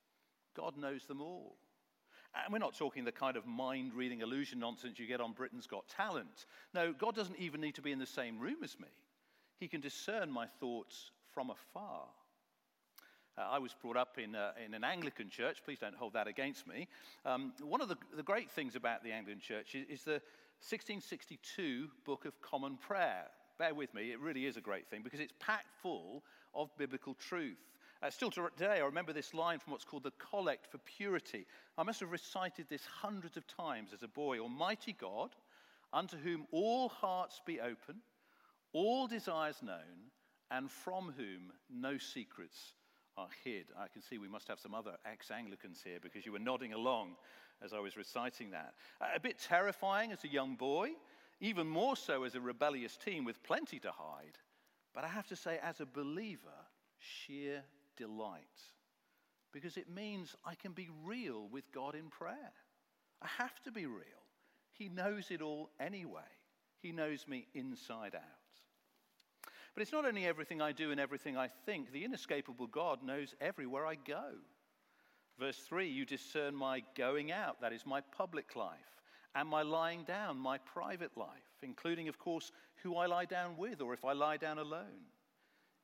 God 0.55 0.77
knows 0.77 1.05
them 1.05 1.21
all. 1.21 1.55
And 2.35 2.51
we're 2.51 2.59
not 2.59 2.75
talking 2.75 3.03
the 3.03 3.11
kind 3.11 3.37
of 3.37 3.45
mind 3.45 3.93
reading 3.93 4.21
illusion 4.21 4.59
nonsense 4.59 4.97
you 4.97 5.05
get 5.05 5.21
on 5.21 5.33
Britain's 5.33 5.67
Got 5.67 5.87
Talent. 5.87 6.45
No, 6.73 6.91
God 6.91 7.15
doesn't 7.15 7.37
even 7.37 7.61
need 7.61 7.75
to 7.75 7.81
be 7.81 7.91
in 7.91 7.99
the 7.99 8.05
same 8.05 8.39
room 8.39 8.63
as 8.63 8.79
me. 8.79 8.87
He 9.59 9.67
can 9.67 9.81
discern 9.81 10.31
my 10.31 10.47
thoughts 10.59 11.11
from 11.31 11.51
afar. 11.51 12.05
Uh, 13.37 13.41
I 13.49 13.59
was 13.59 13.73
brought 13.81 13.97
up 13.97 14.17
in, 14.17 14.35
uh, 14.35 14.51
in 14.63 14.73
an 14.73 14.83
Anglican 14.83 15.29
church. 15.29 15.63
Please 15.63 15.79
don't 15.79 15.95
hold 15.95 16.13
that 16.13 16.27
against 16.27 16.67
me. 16.67 16.87
Um, 17.25 17.53
one 17.61 17.81
of 17.81 17.87
the, 17.87 17.97
the 18.15 18.23
great 18.23 18.51
things 18.51 18.75
about 18.75 19.03
the 19.03 19.11
Anglican 19.11 19.41
church 19.41 19.75
is, 19.75 19.87
is 19.87 20.03
the 20.03 20.21
1662 20.61 21.89
Book 22.05 22.25
of 22.25 22.39
Common 22.41 22.77
Prayer. 22.77 23.25
Bear 23.59 23.73
with 23.73 23.93
me, 23.93 24.11
it 24.11 24.19
really 24.19 24.45
is 24.45 24.57
a 24.57 24.61
great 24.61 24.87
thing 24.87 25.01
because 25.03 25.19
it's 25.19 25.33
packed 25.39 25.71
full 25.81 26.23
of 26.53 26.75
biblical 26.77 27.15
truth. 27.15 27.57
Uh, 28.03 28.09
still 28.09 28.29
today, 28.29 28.81
I 28.81 28.85
remember 28.85 29.13
this 29.13 29.33
line 29.33 29.59
from 29.59 29.71
what's 29.71 29.85
called 29.85 30.03
the 30.03 30.11
Collect 30.19 30.67
for 30.69 30.77
Purity. 30.79 31.45
I 31.77 31.83
must 31.83 32.01
have 32.01 32.11
recited 32.11 32.65
this 32.67 32.85
hundreds 32.85 33.37
of 33.37 33.47
times 33.47 33.91
as 33.93 34.03
a 34.03 34.09
boy 34.09 34.39
Almighty 34.39 34.91
God, 34.91 35.29
unto 35.93 36.17
whom 36.17 36.45
all 36.51 36.89
hearts 36.89 37.39
be 37.45 37.61
open, 37.61 38.01
all 38.73 39.07
desires 39.07 39.55
known, 39.63 40.11
and 40.51 40.69
from 40.69 41.13
whom 41.15 41.53
no 41.69 41.97
secrets 41.97 42.73
are 43.15 43.29
hid. 43.45 43.67
I 43.79 43.87
can 43.87 44.01
see 44.01 44.17
we 44.17 44.27
must 44.27 44.49
have 44.49 44.59
some 44.59 44.75
other 44.75 44.97
ex 45.09 45.31
Anglicans 45.31 45.81
here 45.81 45.99
because 46.01 46.25
you 46.25 46.33
were 46.33 46.39
nodding 46.39 46.73
along 46.73 47.15
as 47.63 47.71
I 47.71 47.79
was 47.79 47.95
reciting 47.95 48.51
that. 48.51 48.73
A 49.15 49.19
bit 49.19 49.39
terrifying 49.39 50.11
as 50.11 50.25
a 50.25 50.27
young 50.27 50.55
boy, 50.55 50.89
even 51.39 51.67
more 51.67 51.95
so 51.95 52.23
as 52.23 52.35
a 52.35 52.41
rebellious 52.41 52.97
teen 52.97 53.23
with 53.23 53.41
plenty 53.43 53.79
to 53.79 53.91
hide. 53.91 54.37
But 54.93 55.05
I 55.05 55.07
have 55.07 55.27
to 55.27 55.37
say, 55.37 55.57
as 55.63 55.79
a 55.79 55.85
believer, 55.85 56.49
sheer 56.99 57.63
delight. 57.97 58.41
Because 59.51 59.77
it 59.77 59.89
means 59.89 60.35
I 60.45 60.55
can 60.55 60.71
be 60.71 60.89
real 61.05 61.47
with 61.51 61.71
God 61.71 61.95
in 61.95 62.09
prayer. 62.09 62.53
I 63.21 63.27
have 63.37 63.61
to 63.63 63.71
be 63.71 63.85
real. 63.85 64.01
He 64.71 64.89
knows 64.89 65.29
it 65.29 65.41
all 65.41 65.69
anyway, 65.79 66.21
He 66.81 66.91
knows 66.91 67.27
me 67.27 67.47
inside 67.53 68.15
out. 68.15 68.21
But 69.73 69.81
it's 69.81 69.91
not 69.91 70.05
only 70.05 70.25
everything 70.25 70.61
I 70.61 70.71
do 70.71 70.91
and 70.91 70.99
everything 70.99 71.35
I 71.35 71.47
think, 71.65 71.91
the 71.91 72.05
inescapable 72.05 72.67
God 72.67 73.03
knows 73.03 73.33
everywhere 73.41 73.87
I 73.87 73.95
go. 73.95 74.33
Verse 75.39 75.57
3 75.57 75.87
You 75.87 76.05
discern 76.05 76.55
my 76.55 76.83
going 76.95 77.31
out, 77.31 77.61
that 77.61 77.73
is 77.73 77.85
my 77.85 78.01
public 78.01 78.55
life, 78.55 78.77
and 79.35 79.47
my 79.47 79.63
lying 79.63 80.03
down, 80.03 80.37
my 80.37 80.59
private 80.59 81.17
life, 81.17 81.29
including, 81.63 82.07
of 82.07 82.19
course, 82.19 82.51
who 82.83 82.95
I 82.95 83.07
lie 83.07 83.25
down 83.25 83.57
with 83.57 83.81
or 83.81 83.93
if 83.93 84.05
I 84.05 84.13
lie 84.13 84.37
down 84.37 84.59
alone. 84.59 85.07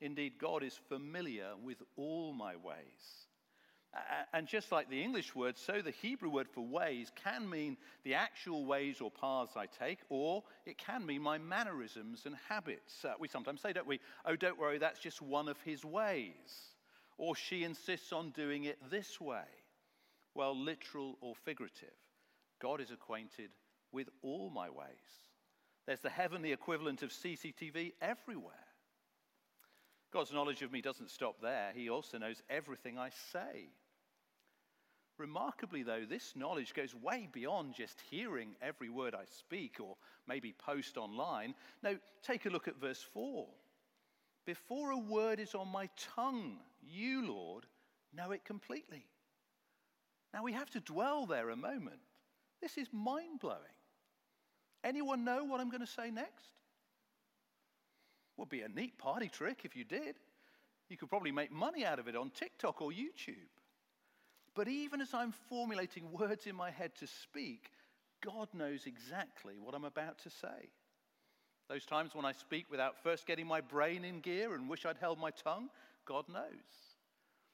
Indeed, 0.01 0.33
God 0.39 0.63
is 0.63 0.79
familiar 0.87 1.51
with 1.63 1.77
all 1.97 2.33
my 2.33 2.55
ways. 2.55 3.27
And 4.33 4.47
just 4.47 4.71
like 4.71 4.89
the 4.89 5.01
English 5.01 5.33
word, 5.33 5.57
so 5.57 5.81
the 5.81 5.91
Hebrew 5.91 6.29
word 6.29 6.47
for 6.47 6.61
ways 6.61 7.11
can 7.23 7.49
mean 7.49 7.75
the 8.03 8.13
actual 8.13 8.65
ways 8.65 9.01
or 9.01 9.09
paths 9.09 9.57
I 9.57 9.65
take, 9.65 9.97
or 10.09 10.43
it 10.67 10.77
can 10.77 11.05
mean 11.05 11.23
my 11.23 11.39
mannerisms 11.39 12.27
and 12.27 12.35
habits. 12.47 13.03
Uh, 13.03 13.13
we 13.19 13.27
sometimes 13.27 13.61
say, 13.61 13.73
don't 13.73 13.87
we? 13.87 13.99
Oh, 14.25 14.35
don't 14.35 14.59
worry, 14.59 14.77
that's 14.77 14.99
just 14.99 15.23
one 15.23 15.49
of 15.49 15.59
his 15.61 15.83
ways. 15.83 16.75
Or 17.17 17.35
she 17.35 17.63
insists 17.63 18.13
on 18.13 18.29
doing 18.29 18.65
it 18.65 18.77
this 18.91 19.19
way. 19.19 19.47
Well, 20.35 20.55
literal 20.55 21.17
or 21.19 21.33
figurative, 21.35 21.89
God 22.61 22.81
is 22.81 22.91
acquainted 22.91 23.49
with 23.91 24.07
all 24.21 24.51
my 24.51 24.69
ways. 24.69 24.87
There's 25.87 26.01
the 26.01 26.09
heavenly 26.11 26.51
equivalent 26.51 27.01
of 27.01 27.09
CCTV 27.09 27.93
everywhere. 27.99 28.53
God's 30.11 30.33
knowledge 30.33 30.61
of 30.61 30.71
me 30.71 30.81
doesn't 30.81 31.09
stop 31.09 31.41
there. 31.41 31.71
He 31.75 31.89
also 31.89 32.17
knows 32.17 32.41
everything 32.49 32.97
I 32.97 33.09
say. 33.31 33.69
Remarkably, 35.19 35.83
though, 35.83 36.05
this 36.09 36.33
knowledge 36.35 36.73
goes 36.73 36.95
way 36.95 37.27
beyond 37.31 37.75
just 37.75 38.01
hearing 38.09 38.55
every 38.61 38.89
word 38.89 39.13
I 39.13 39.25
speak 39.37 39.77
or 39.81 39.97
maybe 40.27 40.53
post 40.53 40.97
online. 40.97 41.53
Now, 41.83 41.95
take 42.23 42.45
a 42.45 42.49
look 42.49 42.67
at 42.69 42.79
verse 42.79 43.05
4. 43.13 43.45
Before 44.45 44.91
a 44.91 44.97
word 44.97 45.39
is 45.39 45.53
on 45.53 45.67
my 45.67 45.89
tongue, 46.15 46.57
you, 46.81 47.27
Lord, 47.27 47.65
know 48.15 48.31
it 48.31 48.45
completely. 48.45 49.05
Now, 50.33 50.43
we 50.43 50.53
have 50.53 50.69
to 50.71 50.79
dwell 50.79 51.25
there 51.25 51.49
a 51.49 51.55
moment. 51.55 51.99
This 52.61 52.77
is 52.77 52.87
mind 52.93 53.41
blowing. 53.41 53.59
Anyone 54.83 55.25
know 55.25 55.43
what 55.43 55.59
I'm 55.59 55.69
going 55.69 55.85
to 55.85 55.87
say 55.87 56.09
next? 56.09 56.53
Would 58.39 58.47
be 58.47 58.61
a 58.61 58.69
neat 58.69 58.97
party 58.97 59.27
trick 59.27 59.65
if 59.65 59.75
you 59.75 59.83
did. 59.83 60.15
You 60.87 60.95
could 60.95 61.09
probably 61.09 61.33
make 61.33 61.51
money 61.51 61.85
out 61.85 61.99
of 61.99 62.07
it 62.07 62.15
on 62.15 62.29
TikTok 62.29 62.81
or 62.81 62.89
YouTube. 62.89 63.49
But 64.55 64.69
even 64.69 65.01
as 65.01 65.13
I'm 65.13 65.33
formulating 65.49 66.09
words 66.13 66.47
in 66.47 66.55
my 66.55 66.71
head 66.71 66.95
to 67.01 67.07
speak, 67.07 67.69
God 68.23 68.47
knows 68.53 68.85
exactly 68.85 69.55
what 69.59 69.75
I'm 69.75 69.83
about 69.83 70.19
to 70.19 70.29
say. 70.29 70.71
Those 71.67 71.85
times 71.85 72.15
when 72.15 72.23
I 72.23 72.31
speak 72.31 72.71
without 72.71 73.03
first 73.03 73.27
getting 73.27 73.45
my 73.45 73.59
brain 73.59 74.05
in 74.05 74.21
gear 74.21 74.55
and 74.55 74.69
wish 74.69 74.85
I'd 74.85 74.97
held 74.97 75.19
my 75.19 75.31
tongue, 75.31 75.69
God 76.05 76.23
knows. 76.29 76.95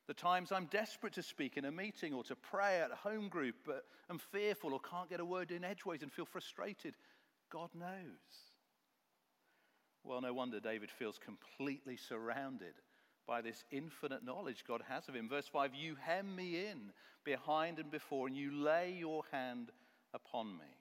The 0.08 0.14
times 0.14 0.52
I'm 0.52 0.66
desperate 0.66 1.14
to 1.14 1.24
speak 1.24 1.58
in 1.58 1.66
a 1.66 1.72
meeting 1.72 2.14
or 2.14 2.24
to 2.26 2.36
pray 2.36 2.80
at 2.80 2.92
a 2.92 2.96
home 2.96 3.28
group, 3.28 3.56
but 3.66 3.86
am 4.12 4.20
fearful 4.20 4.72
or 4.72 4.80
can't 4.80 5.10
get 5.10 5.20
a 5.20 5.26
word 5.26 5.50
in 5.50 5.64
edgeways 5.64 6.04
and 6.04 6.12
feel 6.14 6.26
frustrated, 6.26 6.94
God 7.52 7.72
knows. 7.74 8.55
Well, 10.06 10.22
no 10.22 10.34
wonder 10.34 10.60
David 10.60 10.92
feels 10.92 11.18
completely 11.18 11.98
surrounded 11.98 12.76
by 13.28 13.42
this 13.42 13.64
infinite 13.72 14.24
knowledge 14.24 14.64
God 14.68 14.84
has 14.88 15.10
of 15.10 15.16
him. 15.16 15.28
Verse 15.28 15.48
5 15.48 15.74
You 15.74 15.96
hem 16.00 16.36
me 16.36 16.68
in 16.68 16.92
behind 17.24 17.80
and 17.80 17.90
before, 17.90 18.28
and 18.28 18.38
you 18.38 18.54
lay 18.54 18.92
your 18.92 19.24
hand 19.32 19.72
upon 20.14 20.54
me. 20.58 20.76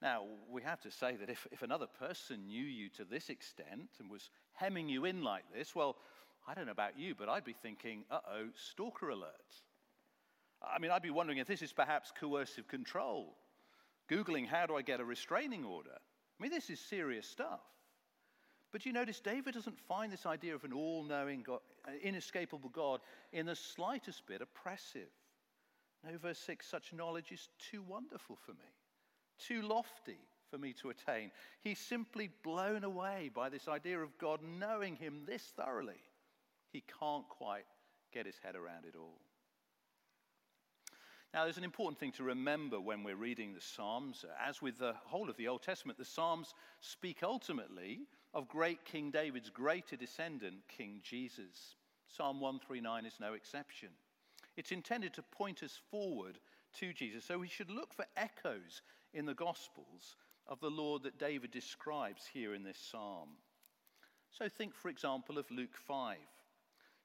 Now, 0.00 0.24
we 0.50 0.62
have 0.62 0.80
to 0.80 0.90
say 0.90 1.14
that 1.16 1.28
if, 1.28 1.46
if 1.52 1.62
another 1.62 1.86
person 1.86 2.48
knew 2.48 2.64
you 2.64 2.88
to 2.96 3.04
this 3.04 3.28
extent 3.28 3.90
and 4.00 4.10
was 4.10 4.30
hemming 4.54 4.88
you 4.88 5.04
in 5.04 5.22
like 5.22 5.44
this, 5.54 5.76
well, 5.76 5.96
I 6.48 6.54
don't 6.54 6.66
know 6.66 6.72
about 6.72 6.98
you, 6.98 7.14
but 7.14 7.28
I'd 7.28 7.44
be 7.44 7.52
thinking, 7.52 8.04
uh 8.10 8.18
oh, 8.28 8.48
stalker 8.56 9.10
alert. 9.10 9.30
I 10.62 10.78
mean, 10.78 10.90
I'd 10.90 11.02
be 11.02 11.10
wondering 11.10 11.38
if 11.38 11.46
this 11.46 11.62
is 11.62 11.72
perhaps 11.72 12.12
coercive 12.18 12.66
control. 12.66 13.36
Googling, 14.10 14.46
how 14.46 14.66
do 14.66 14.74
I 14.74 14.82
get 14.82 15.00
a 15.00 15.04
restraining 15.04 15.64
order? 15.64 15.98
I 16.42 16.46
mean, 16.46 16.50
this 16.50 16.70
is 16.70 16.80
serious 16.80 17.24
stuff. 17.24 17.60
But 18.72 18.84
you 18.84 18.92
notice 18.92 19.20
David 19.20 19.54
doesn't 19.54 19.78
find 19.78 20.12
this 20.12 20.26
idea 20.26 20.56
of 20.56 20.64
an 20.64 20.72
all 20.72 21.04
knowing, 21.04 21.44
God, 21.44 21.60
uh, 21.86 21.92
inescapable 22.02 22.70
God 22.70 22.98
in 23.32 23.46
the 23.46 23.54
slightest 23.54 24.26
bit 24.26 24.42
oppressive. 24.42 25.06
No, 26.04 26.18
verse 26.18 26.40
6 26.40 26.66
such 26.66 26.92
knowledge 26.92 27.30
is 27.30 27.48
too 27.70 27.80
wonderful 27.80 28.36
for 28.44 28.50
me, 28.54 28.74
too 29.38 29.62
lofty 29.62 30.18
for 30.50 30.58
me 30.58 30.72
to 30.82 30.90
attain. 30.90 31.30
He's 31.60 31.78
simply 31.78 32.28
blown 32.42 32.82
away 32.82 33.30
by 33.32 33.48
this 33.48 33.68
idea 33.68 34.00
of 34.00 34.18
God 34.18 34.40
knowing 34.42 34.96
him 34.96 35.22
this 35.24 35.44
thoroughly. 35.54 36.02
He 36.72 36.82
can't 36.98 37.28
quite 37.28 37.66
get 38.12 38.26
his 38.26 38.40
head 38.42 38.56
around 38.56 38.84
it 38.84 38.96
all. 38.98 39.20
Now, 41.34 41.44
there's 41.44 41.56
an 41.56 41.64
important 41.64 41.98
thing 41.98 42.12
to 42.12 42.24
remember 42.24 42.78
when 42.78 43.02
we're 43.02 43.16
reading 43.16 43.54
the 43.54 43.60
Psalms. 43.60 44.22
As 44.46 44.60
with 44.60 44.78
the 44.78 44.94
whole 45.06 45.30
of 45.30 45.36
the 45.38 45.48
Old 45.48 45.62
Testament, 45.62 45.98
the 45.98 46.04
Psalms 46.04 46.52
speak 46.80 47.22
ultimately 47.22 48.00
of 48.34 48.48
great 48.48 48.84
King 48.84 49.10
David's 49.10 49.48
greater 49.48 49.96
descendant, 49.96 50.56
King 50.68 51.00
Jesus. 51.02 51.76
Psalm 52.06 52.38
139 52.38 53.06
is 53.06 53.14
no 53.18 53.32
exception. 53.32 53.88
It's 54.58 54.72
intended 54.72 55.14
to 55.14 55.22
point 55.22 55.62
us 55.62 55.80
forward 55.90 56.38
to 56.80 56.92
Jesus, 56.92 57.24
so 57.24 57.38
we 57.38 57.48
should 57.48 57.70
look 57.70 57.94
for 57.94 58.04
echoes 58.18 58.82
in 59.14 59.24
the 59.24 59.34
Gospels 59.34 60.16
of 60.46 60.60
the 60.60 60.70
Lord 60.70 61.02
that 61.04 61.18
David 61.18 61.50
describes 61.50 62.28
here 62.30 62.52
in 62.52 62.62
this 62.62 62.78
psalm. 62.78 63.30
So 64.32 64.50
think, 64.50 64.74
for 64.74 64.90
example, 64.90 65.38
of 65.38 65.50
Luke 65.50 65.76
5 65.86 66.18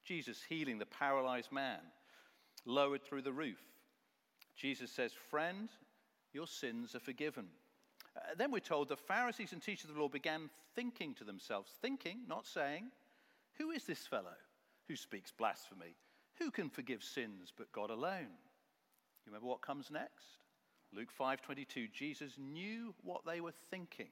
Jesus 0.04 0.42
healing 0.48 0.78
the 0.78 0.86
paralyzed 0.86 1.52
man, 1.52 1.80
lowered 2.64 3.02
through 3.02 3.22
the 3.22 3.32
roof 3.32 3.58
Jesus 4.58 4.90
says, 4.90 5.12
Friend, 5.30 5.68
your 6.32 6.46
sins 6.46 6.94
are 6.94 7.00
forgiven. 7.00 7.46
Uh, 8.16 8.20
then 8.36 8.50
we're 8.50 8.58
told 8.58 8.88
the 8.88 8.96
Pharisees 8.96 9.52
and 9.52 9.62
teachers 9.62 9.88
of 9.88 9.94
the 9.94 10.02
law 10.02 10.08
began 10.08 10.50
thinking 10.74 11.14
to 11.14 11.24
themselves, 11.24 11.70
thinking, 11.80 12.18
not 12.28 12.46
saying, 12.46 12.90
Who 13.58 13.70
is 13.70 13.84
this 13.84 14.06
fellow 14.06 14.36
who 14.88 14.96
speaks 14.96 15.30
blasphemy? 15.30 15.94
Who 16.38 16.50
can 16.50 16.68
forgive 16.68 17.02
sins 17.02 17.52
but 17.56 17.72
God 17.72 17.90
alone? 17.90 18.34
You 19.24 19.32
remember 19.32 19.48
what 19.48 19.60
comes 19.60 19.90
next? 19.90 20.38
Luke 20.92 21.10
5:22 21.18 21.92
Jesus 21.92 22.32
knew 22.38 22.94
what 23.02 23.24
they 23.26 23.40
were 23.40 23.52
thinking 23.70 24.10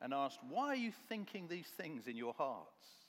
and 0.00 0.12
asked, 0.12 0.42
"Why 0.42 0.68
are 0.68 0.74
you 0.74 0.90
thinking 0.90 1.46
these 1.46 1.68
things 1.68 2.08
in 2.08 2.16
your 2.16 2.34
hearts?" 2.34 3.06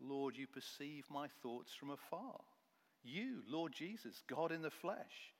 Lord, 0.00 0.36
you 0.36 0.46
perceive 0.46 1.08
my 1.10 1.28
thoughts 1.28 1.74
from 1.74 1.90
afar. 1.90 2.40
You, 3.04 3.42
Lord 3.48 3.72
Jesus, 3.72 4.22
God 4.28 4.52
in 4.52 4.62
the 4.62 4.70
flesh, 4.70 5.32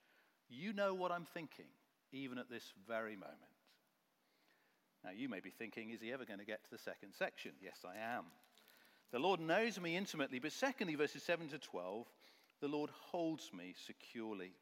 you 0.49 0.73
know 0.73 0.95
what 0.95 1.13
I'm 1.13 1.27
thinking, 1.33 1.67
even 2.13 2.39
at 2.39 2.51
this 2.51 2.73
very 2.87 3.15
moment. 3.15 3.39
Now, 5.05 5.11
you 5.11 5.29
may 5.29 5.41
be 5.41 5.51
thinking, 5.51 5.91
is 5.91 6.01
he 6.01 6.13
ever 6.13 6.25
going 6.25 6.39
to 6.39 6.45
get 6.45 6.65
to 6.65 6.71
the 6.71 6.79
second 6.79 7.15
section? 7.19 7.53
Yes, 7.61 7.79
I 7.85 7.99
am. 8.17 8.25
The 9.13 9.19
Lord 9.19 9.41
knows 9.41 9.81
me 9.81 9.97
intimately, 9.97 10.39
but 10.39 10.53
secondly, 10.53 10.95
verses 10.95 11.23
7 11.23 11.49
to 11.49 11.59
12, 11.59 12.07
the 12.61 12.69
Lord 12.69 12.91
holds 13.11 13.51
me 13.53 13.75
securely. 13.87 14.53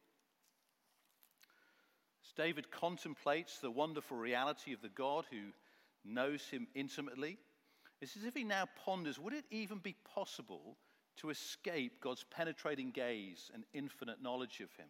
As 2.25 2.33
David 2.37 2.71
contemplates 2.71 3.59
the 3.59 3.71
wonderful 3.71 4.17
reality 4.17 4.73
of 4.73 4.83
the 4.83 4.89
God 4.89 5.27
who 5.31 5.53
knows 6.05 6.47
him 6.49 6.67
intimately, 6.75 7.39
it's 8.01 8.17
as 8.17 8.25
if 8.25 8.35
he 8.35 8.45
now 8.45 8.65
ponders 8.85 9.19
would 9.19 9.35
it 9.35 9.45
even 9.51 9.79
be 9.79 9.95
possible 10.15 10.77
to 11.19 11.31
escape 11.31 12.01
God's 12.01 12.25
penetrating 12.31 12.91
gaze 12.91 13.51
and 13.53 13.65
infinite 13.73 14.23
knowledge 14.23 14.61
of 14.61 14.73
him. 14.77 14.89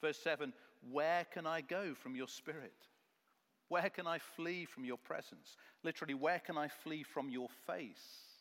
Verse 0.00 0.18
7 0.18 0.52
Where 0.90 1.24
can 1.32 1.46
I 1.46 1.60
go 1.60 1.94
from 1.94 2.14
your 2.14 2.28
spirit? 2.28 2.74
Where 3.68 3.88
can 3.88 4.06
I 4.06 4.18
flee 4.18 4.66
from 4.66 4.84
your 4.84 4.98
presence? 4.98 5.56
Literally, 5.82 6.14
where 6.14 6.40
can 6.40 6.58
I 6.58 6.68
flee 6.68 7.02
from 7.02 7.30
your 7.30 7.48
face? 7.66 8.32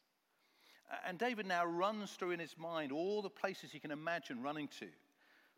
And 1.08 1.18
David 1.18 1.46
now 1.46 1.66
runs 1.66 2.12
through 2.12 2.32
in 2.32 2.40
his 2.40 2.58
mind 2.58 2.92
all 2.92 3.22
the 3.22 3.30
places 3.30 3.72
he 3.72 3.80
can 3.80 3.92
imagine 3.92 4.44
running 4.44 4.68
to. 4.80 4.88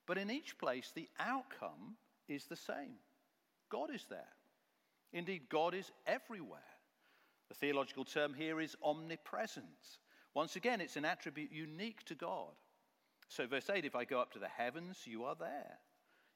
But 0.06 0.18
in 0.18 0.30
each 0.30 0.58
place, 0.60 0.92
the 0.94 1.10
outcome 1.20 1.96
is 2.28 2.46
the 2.46 2.56
same 2.56 2.98
God 3.70 3.90
is 3.94 4.06
there. 4.10 4.28
Indeed, 5.12 5.50
God 5.50 5.74
is 5.74 5.92
everywhere. 6.06 6.60
The 7.50 7.56
theological 7.56 8.06
term 8.06 8.34
here 8.34 8.60
is 8.62 8.76
omnipresent. 8.84 9.66
Once 10.34 10.56
again, 10.56 10.82
it's 10.82 10.98
an 10.98 11.06
attribute 11.06 11.52
unique 11.52 12.04
to 12.06 12.16
God. 12.16 12.54
So, 13.30 13.48
verse 13.48 13.70
8 13.70 13.86
if 13.86 13.96
I 13.96 14.06
go 14.06 14.20
up 14.20 14.34
to 14.34 14.40
the 14.40 14.48
heavens, 14.48 14.98
you 15.06 15.24
are 15.26 15.36
there. 15.36 15.78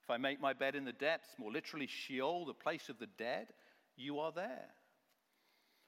If 0.04 0.10
I 0.10 0.18
make 0.18 0.39
my 0.39 0.54
bed 0.54 0.75
in 0.75 0.86
the 0.86 0.94
depths, 0.94 1.30
more 1.38 1.51
literally, 1.51 1.88
Sheol, 1.88 2.46
the 2.46 2.54
place 2.54 2.89
of 2.89 3.00
the 3.00 3.10
dead, 3.18 3.48
you 3.96 4.20
are 4.20 4.32
there. 4.32 4.70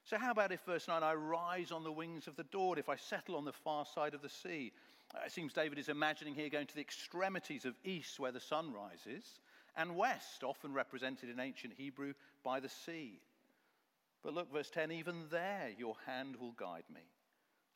So, 0.03 0.17
how 0.17 0.31
about 0.31 0.51
if, 0.51 0.61
verse 0.65 0.87
9, 0.87 1.03
I 1.03 1.13
rise 1.13 1.71
on 1.71 1.83
the 1.83 1.91
wings 1.91 2.27
of 2.27 2.35
the 2.35 2.43
dawn, 2.43 2.77
if 2.77 2.89
I 2.89 2.95
settle 2.95 3.35
on 3.35 3.45
the 3.45 3.53
far 3.53 3.85
side 3.85 4.13
of 4.13 4.21
the 4.21 4.29
sea? 4.29 4.71
Uh, 5.13 5.19
it 5.25 5.31
seems 5.31 5.53
David 5.53 5.77
is 5.77 5.89
imagining 5.89 6.35
here 6.35 6.49
going 6.49 6.67
to 6.67 6.75
the 6.75 6.81
extremities 6.81 7.65
of 7.65 7.75
east 7.83 8.19
where 8.19 8.31
the 8.31 8.39
sun 8.39 8.73
rises, 8.73 9.39
and 9.75 9.95
west, 9.95 10.43
often 10.43 10.73
represented 10.73 11.29
in 11.29 11.39
ancient 11.39 11.73
Hebrew 11.77 12.13
by 12.43 12.59
the 12.59 12.69
sea. 12.69 13.21
But 14.23 14.33
look, 14.33 14.51
verse 14.51 14.69
10 14.69 14.91
even 14.91 15.25
there 15.31 15.69
your 15.77 15.95
hand 16.05 16.35
will 16.35 16.51
guide 16.51 16.83
me, 16.93 17.01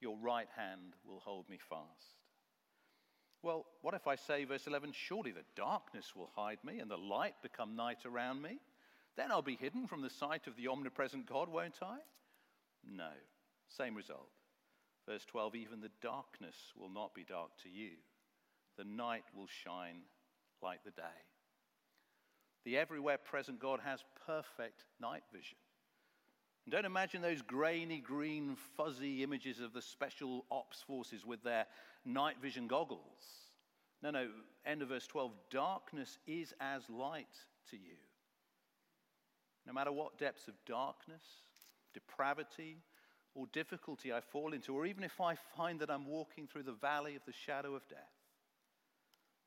your 0.03 0.17
right 0.21 0.47
hand 0.55 0.93
will 1.03 1.19
hold 1.19 1.49
me 1.49 1.57
fast. 1.57 2.19
Well, 3.41 3.65
what 3.81 3.93
if 3.93 4.07
I 4.07 4.15
say, 4.15 4.45
verse 4.45 4.67
11, 4.67 4.93
surely 4.93 5.31
the 5.31 5.45
darkness 5.55 6.13
will 6.15 6.29
hide 6.35 6.59
me 6.63 6.79
and 6.79 6.89
the 6.91 6.97
light 6.97 7.35
become 7.41 7.75
night 7.75 8.05
around 8.05 8.41
me? 8.41 8.59
Then 9.17 9.31
I'll 9.31 9.41
be 9.41 9.55
hidden 9.55 9.87
from 9.87 10.01
the 10.01 10.09
sight 10.09 10.47
of 10.47 10.55
the 10.55 10.67
omnipresent 10.67 11.25
God, 11.25 11.49
won't 11.49 11.79
I? 11.81 11.97
No. 12.87 13.09
Same 13.67 13.95
result. 13.95 14.29
Verse 15.07 15.25
12 15.25 15.55
even 15.55 15.81
the 15.81 15.91
darkness 16.01 16.55
will 16.77 16.89
not 16.89 17.13
be 17.13 17.25
dark 17.25 17.49
to 17.63 17.69
you, 17.69 17.91
the 18.77 18.85
night 18.85 19.25
will 19.35 19.47
shine 19.47 20.03
like 20.61 20.83
the 20.83 20.91
day. 20.91 21.03
The 22.63 22.77
everywhere 22.77 23.17
present 23.17 23.59
God 23.59 23.81
has 23.83 24.03
perfect 24.25 24.85
night 25.01 25.23
vision. 25.33 25.57
And 26.65 26.71
don't 26.71 26.85
imagine 26.85 27.21
those 27.21 27.41
grainy, 27.41 27.99
green, 27.99 28.55
fuzzy 28.77 29.23
images 29.23 29.59
of 29.59 29.73
the 29.73 29.81
special 29.81 30.45
ops 30.49 30.81
forces 30.81 31.25
with 31.25 31.43
their 31.43 31.65
night 32.05 32.37
vision 32.41 32.67
goggles. 32.67 33.01
No, 34.01 34.11
no, 34.11 34.27
end 34.65 34.81
of 34.81 34.89
verse 34.89 35.07
12 35.07 35.31
darkness 35.49 36.17
is 36.25 36.53
as 36.59 36.89
light 36.89 37.27
to 37.69 37.77
you. 37.77 37.97
No 39.65 39.73
matter 39.73 39.91
what 39.91 40.17
depths 40.17 40.47
of 40.47 40.53
darkness, 40.65 41.23
depravity, 41.93 42.77
or 43.35 43.47
difficulty 43.51 44.13
I 44.13 44.21
fall 44.21 44.53
into, 44.53 44.75
or 44.75 44.85
even 44.85 45.03
if 45.03 45.19
I 45.19 45.35
find 45.57 45.79
that 45.79 45.89
I'm 45.89 46.05
walking 46.05 46.47
through 46.47 46.63
the 46.63 46.73
valley 46.73 47.15
of 47.15 47.23
the 47.25 47.33
shadow 47.33 47.75
of 47.75 47.87
death, 47.87 47.99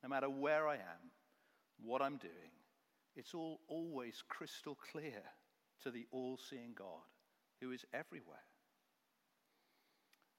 no 0.03 0.09
matter 0.09 0.29
where 0.29 0.67
I 0.67 0.75
am, 0.75 1.11
what 1.83 2.01
I'm 2.01 2.17
doing, 2.17 2.51
it's 3.15 3.33
all 3.33 3.59
always 3.67 4.23
crystal 4.27 4.77
clear 4.91 5.23
to 5.83 5.91
the 5.91 6.05
all 6.11 6.37
seeing 6.49 6.73
God 6.75 7.05
who 7.61 7.71
is 7.71 7.85
everywhere. 7.93 8.37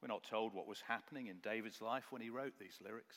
We're 0.01 0.09
not 0.09 0.25
told 0.25 0.55
what 0.55 0.69
was 0.69 0.83
happening 0.87 1.27
in 1.27 1.39
David's 1.43 1.81
life 1.81 2.05
when 2.11 2.23
he 2.23 2.31
wrote 2.31 2.55
these 2.59 2.79
lyrics. 2.85 3.17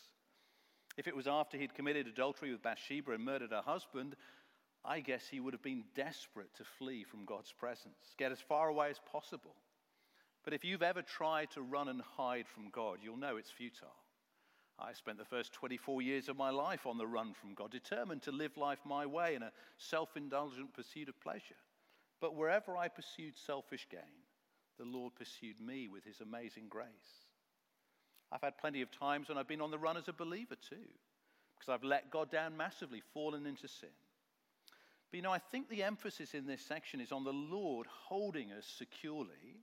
If 0.97 1.07
it 1.07 1.15
was 1.15 1.27
after 1.27 1.57
he'd 1.57 1.75
committed 1.75 2.07
adultery 2.07 2.51
with 2.51 2.63
Bathsheba 2.63 3.11
and 3.11 3.23
murdered 3.23 3.51
her 3.51 3.61
husband, 3.61 4.15
I 4.83 4.99
guess 4.99 5.27
he 5.29 5.39
would 5.39 5.53
have 5.53 5.61
been 5.61 5.83
desperate 5.95 6.53
to 6.55 6.63
flee 6.63 7.03
from 7.03 7.25
God's 7.25 7.51
presence, 7.51 8.15
get 8.17 8.31
as 8.31 8.41
far 8.41 8.67
away 8.69 8.89
as 8.89 8.99
possible. 9.11 9.55
But 10.43 10.53
if 10.53 10.65
you've 10.65 10.81
ever 10.81 11.03
tried 11.03 11.51
to 11.51 11.61
run 11.61 11.87
and 11.87 12.01
hide 12.01 12.47
from 12.47 12.69
God, 12.71 12.97
you'll 13.03 13.17
know 13.17 13.37
it's 13.37 13.51
futile. 13.51 13.93
I 14.79 14.93
spent 14.93 15.19
the 15.19 15.25
first 15.25 15.53
24 15.53 16.01
years 16.01 16.27
of 16.27 16.37
my 16.37 16.49
life 16.49 16.87
on 16.87 16.97
the 16.97 17.05
run 17.05 17.33
from 17.39 17.53
God, 17.53 17.69
determined 17.69 18.23
to 18.23 18.31
live 18.31 18.57
life 18.57 18.79
my 18.83 19.05
way 19.05 19.35
in 19.35 19.43
a 19.43 19.51
self 19.77 20.17
indulgent 20.17 20.73
pursuit 20.73 21.07
of 21.07 21.19
pleasure. 21.21 21.55
But 22.21 22.35
wherever 22.35 22.77
I 22.77 22.87
pursued 22.87 23.33
selfish 23.35 23.87
gain, 23.89 23.99
the 24.77 24.85
Lord 24.85 25.15
pursued 25.15 25.59
me 25.59 25.87
with 25.87 26.05
his 26.05 26.21
amazing 26.21 26.67
grace. 26.69 26.87
I've 28.31 28.41
had 28.41 28.57
plenty 28.57 28.81
of 28.81 28.91
times 28.91 29.27
when 29.27 29.37
I've 29.37 29.47
been 29.47 29.61
on 29.61 29.71
the 29.71 29.77
run 29.77 29.97
as 29.97 30.07
a 30.07 30.13
believer 30.13 30.55
too, 30.55 30.87
because 31.57 31.73
I've 31.73 31.83
let 31.83 32.11
God 32.11 32.31
down 32.31 32.55
massively, 32.55 33.01
fallen 33.13 33.45
into 33.45 33.67
sin. 33.67 33.89
But 35.09 35.17
you 35.17 35.23
know, 35.23 35.31
I 35.31 35.39
think 35.39 35.69
the 35.69 35.83
emphasis 35.83 36.33
in 36.33 36.47
this 36.47 36.61
section 36.61 37.01
is 37.01 37.11
on 37.11 37.25
the 37.25 37.33
Lord 37.33 37.87
holding 37.87 38.51
us 38.53 38.65
securely, 38.77 39.59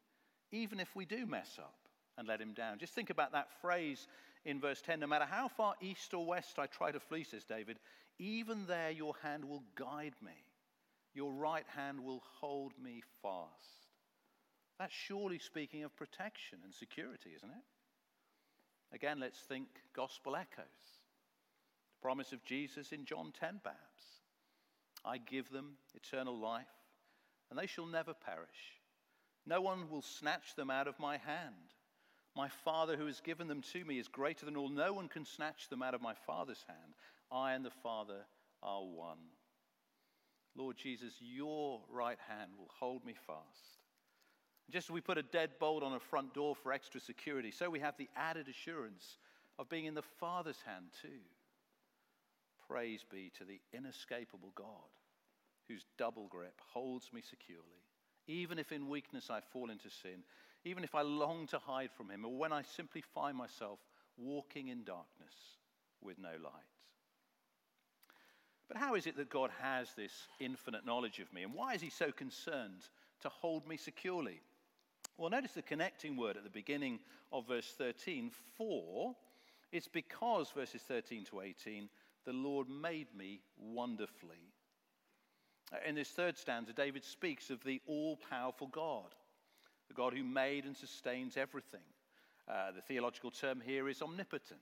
even 0.52 0.80
if 0.80 0.94
we 0.94 1.06
do 1.06 1.24
mess 1.24 1.58
up 1.58 1.78
and 2.18 2.28
let 2.28 2.40
him 2.40 2.52
down. 2.52 2.78
Just 2.78 2.94
think 2.94 3.08
about 3.08 3.32
that 3.32 3.48
phrase 3.62 4.06
in 4.44 4.60
verse 4.60 4.82
10 4.82 5.00
no 5.00 5.06
matter 5.06 5.24
how 5.24 5.48
far 5.48 5.74
east 5.80 6.12
or 6.12 6.26
west 6.26 6.58
I 6.58 6.66
try 6.66 6.90
to 6.90 7.00
flee, 7.00 7.24
says 7.24 7.44
David, 7.44 7.78
even 8.18 8.66
there 8.66 8.90
your 8.90 9.14
hand 9.22 9.44
will 9.44 9.62
guide 9.74 10.14
me, 10.22 10.32
your 11.18 11.32
right 11.32 11.66
hand 11.74 11.98
will 11.98 12.22
hold 12.40 12.72
me 12.80 13.02
fast. 13.22 13.88
That's 14.78 14.94
surely 14.94 15.40
speaking 15.40 15.82
of 15.82 15.96
protection 15.96 16.60
and 16.62 16.72
security, 16.72 17.30
isn't 17.36 17.50
it? 17.50 18.94
Again, 18.94 19.18
let's 19.18 19.40
think 19.40 19.66
gospel 19.96 20.36
echoes. 20.36 20.62
The 21.90 22.02
promise 22.02 22.30
of 22.30 22.44
Jesus 22.44 22.92
in 22.92 23.04
John 23.04 23.32
10, 23.38 23.62
perhaps. 23.64 23.80
I 25.04 25.18
give 25.18 25.50
them 25.50 25.72
eternal 25.96 26.38
life, 26.38 26.66
and 27.50 27.58
they 27.58 27.66
shall 27.66 27.86
never 27.86 28.14
perish. 28.14 28.78
No 29.44 29.60
one 29.60 29.90
will 29.90 30.02
snatch 30.02 30.54
them 30.54 30.70
out 30.70 30.86
of 30.86 31.00
my 31.00 31.16
hand. 31.16 31.74
My 32.36 32.48
Father 32.48 32.96
who 32.96 33.06
has 33.06 33.20
given 33.20 33.48
them 33.48 33.62
to 33.72 33.84
me 33.84 33.98
is 33.98 34.06
greater 34.06 34.46
than 34.46 34.56
all. 34.56 34.68
No 34.68 34.92
one 34.92 35.08
can 35.08 35.24
snatch 35.24 35.68
them 35.68 35.82
out 35.82 35.94
of 35.94 36.00
my 36.00 36.14
Father's 36.14 36.64
hand. 36.68 36.94
I 37.32 37.54
and 37.54 37.64
the 37.64 37.72
Father 37.82 38.20
are 38.62 38.84
one. 38.84 39.18
Lord 40.58 40.76
Jesus, 40.76 41.14
your 41.20 41.80
right 41.88 42.18
hand 42.28 42.50
will 42.58 42.70
hold 42.80 43.04
me 43.04 43.14
fast. 43.26 43.78
Just 44.70 44.88
as 44.88 44.90
we 44.90 45.00
put 45.00 45.16
a 45.16 45.22
deadbolt 45.22 45.82
on 45.82 45.94
a 45.94 46.00
front 46.00 46.34
door 46.34 46.54
for 46.54 46.72
extra 46.72 47.00
security, 47.00 47.50
so 47.50 47.70
we 47.70 47.78
have 47.78 47.96
the 47.96 48.08
added 48.16 48.48
assurance 48.48 49.18
of 49.58 49.68
being 49.68 49.86
in 49.86 49.94
the 49.94 50.02
Father's 50.02 50.60
hand 50.66 50.86
too. 51.00 51.20
Praise 52.68 53.04
be 53.10 53.30
to 53.38 53.44
the 53.44 53.60
inescapable 53.72 54.52
God 54.54 54.66
whose 55.68 55.86
double 55.96 56.26
grip 56.26 56.60
holds 56.72 57.12
me 57.12 57.22
securely, 57.22 57.62
even 58.26 58.58
if 58.58 58.72
in 58.72 58.88
weakness 58.88 59.30
I 59.30 59.40
fall 59.40 59.70
into 59.70 59.88
sin, 59.90 60.24
even 60.64 60.82
if 60.82 60.94
I 60.94 61.02
long 61.02 61.46
to 61.48 61.58
hide 61.58 61.90
from 61.96 62.10
Him, 62.10 62.24
or 62.24 62.36
when 62.36 62.52
I 62.52 62.62
simply 62.62 63.02
find 63.14 63.36
myself 63.36 63.78
walking 64.16 64.68
in 64.68 64.84
darkness 64.84 65.34
with 66.02 66.18
no 66.18 66.30
light. 66.42 66.77
But 68.68 68.76
how 68.76 68.94
is 68.94 69.06
it 69.06 69.16
that 69.16 69.30
God 69.30 69.50
has 69.62 69.88
this 69.94 70.12
infinite 70.38 70.84
knowledge 70.84 71.18
of 71.20 71.32
me, 71.32 71.42
and 71.42 71.54
why 71.54 71.74
is 71.74 71.80
He 71.80 71.90
so 71.90 72.12
concerned 72.12 72.86
to 73.22 73.28
hold 73.28 73.66
me 73.66 73.76
securely? 73.76 74.40
Well, 75.16 75.30
notice 75.30 75.52
the 75.52 75.62
connecting 75.62 76.16
word 76.16 76.36
at 76.36 76.44
the 76.44 76.50
beginning 76.50 77.00
of 77.32 77.48
verse 77.48 77.74
13, 77.76 78.30
for 78.56 79.16
it's 79.72 79.88
because, 79.88 80.50
verses 80.50 80.82
13 80.82 81.24
to 81.26 81.40
18, 81.40 81.88
the 82.24 82.32
Lord 82.32 82.68
made 82.68 83.08
me 83.16 83.40
wonderfully. 83.56 84.52
In 85.86 85.94
this 85.94 86.08
third 86.10 86.36
stanza, 86.36 86.72
David 86.72 87.04
speaks 87.04 87.50
of 87.50 87.62
the 87.64 87.80
all 87.86 88.18
powerful 88.30 88.68
God, 88.68 89.14
the 89.88 89.94
God 89.94 90.14
who 90.14 90.24
made 90.24 90.64
and 90.64 90.76
sustains 90.76 91.36
everything. 91.36 91.80
Uh, 92.46 92.70
the 92.72 92.80
theological 92.80 93.30
term 93.30 93.60
here 93.64 93.88
is 93.88 94.00
omnipotent, 94.00 94.60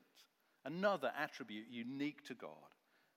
another 0.65 1.13
attribute 1.19 1.67
unique 1.71 2.25
to 2.25 2.35
God. 2.35 2.51